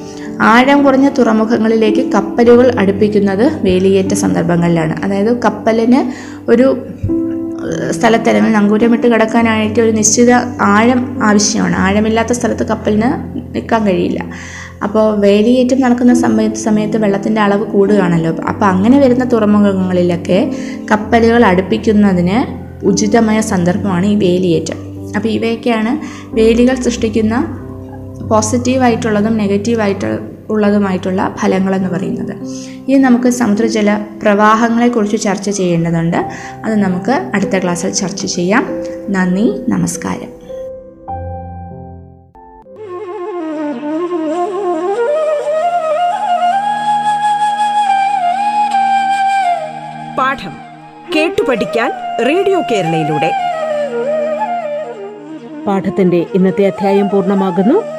ആഴം 0.41 0.83
കുറഞ്ഞ 0.83 1.09
തുറമുഖങ്ങളിലേക്ക് 1.09 2.11
കപ്പലുകൾ 2.11 2.71
അടുപ്പിക്കുന്നത് 2.79 3.63
വേലിയേറ്റ 3.63 4.13
സന്ദർഭങ്ങളിലാണ്. 4.13 5.03
അതായത് 5.03 5.37
കപ്പലിന് 5.37 6.01
ഒരു 6.51 6.77
ഏഹ്, 7.69 7.91
സ്ഥലത്ത് 7.91 8.29
അല്ലെങ്കിൽ 8.29 8.53
നങ്കൂരമിട്ട് 8.53 9.07
കിടക്കാനായിട്ട് 9.07 9.81
ഒരു 9.81 9.91
നിശ്ചിത 9.91 10.31
ആഴം 10.69 11.23
ആവശ്യമാണ്. 11.23 11.75
ആഴമില്ലാത്ത 11.77 12.31
സ്ഥലത്ത് 12.31 12.63
കപ്പലിന് 12.63 13.09
നിൽക്കാൻ 13.55 13.85
കഴിയില്ല. 13.85 14.21
അപ്പോൾ 14.83 15.19
വേലിയേറ്റം 15.19 15.81
നടക്കുന്ന 15.81 16.13
സമയത്ത് 16.13 16.55
സമയത്ത് 16.59 16.97
വെള്ളത്തിന്റെ 16.97 17.41
അളവ് 17.41 17.63
കൂടുകയാണല്ലോ. 17.65 18.35
അപ്പോൾ 18.47 18.65
അങ്ങനെ 18.65 18.99
വരുന്ന 18.99 19.23
തുറമുഖങ്ങളിലൊക്കെ 19.25 20.39
കപ്പലുകൾ 20.91 21.45
അടുപ്പിക്കുന്നതിന് 21.45 22.37
ഉചിതമായ 22.83 23.41
സന്ദർഭമാണ് 23.41 24.05
ഈ 24.05 24.15
വേലിയേറ്റം. 24.15 24.77
അപ്പോൾ 25.15 25.29
ഇവയൊക്കെയാണ് 25.29 25.91
വേലികൾ 26.33 26.75
സൃഷ്ടിക്കുന്ന 26.83 27.35
പോസിറ്റീവായിട്ടുള്ളതും 28.29 29.37
നെഗറ്റീവായിട്ട് 29.37 30.09
ഉള്ളതുമായിട്ടുള്ള 30.49 31.35
ഫലങ്ങളെന്ന് 31.39 31.89
പറയുന്നത്. 31.89 32.35
ഇനി 32.91 32.97
നമുക്ക് 32.97 33.29
സമുദ്രജല 33.29 34.05
പ്രവാഹങ്ങളെക്കുറിച്ച് 34.23 35.17
ചർച്ച 35.17 35.49
ചെയ്യേണ്ടതുണ്ട്. 35.49 36.17
അത് 36.65 36.75
നമുക്ക് 36.75 37.11
അടുത്ത 37.11 37.59
ക്ലാസ്സിൽ 37.59 37.89
ചർച്ച 37.89 38.25
ചെയ്യാം. 38.25 38.65
നന്ദി 39.09 39.65
നമസ്കാരം. 39.67 40.39
പാഠം 50.17 50.51
കേട്ടു 51.15 51.41
പഠിക്കാൻ 51.49 51.91
റേഡിയോ 52.27 52.61
കേരളയിലൂടെ. 52.71 53.31
പാഠത്തിന്റെ 55.67 56.25
ഇന്നത്തെ 56.33 56.65
അധ്യായം 56.65 57.09
പൂർണമാകുന്നു. 57.09 57.98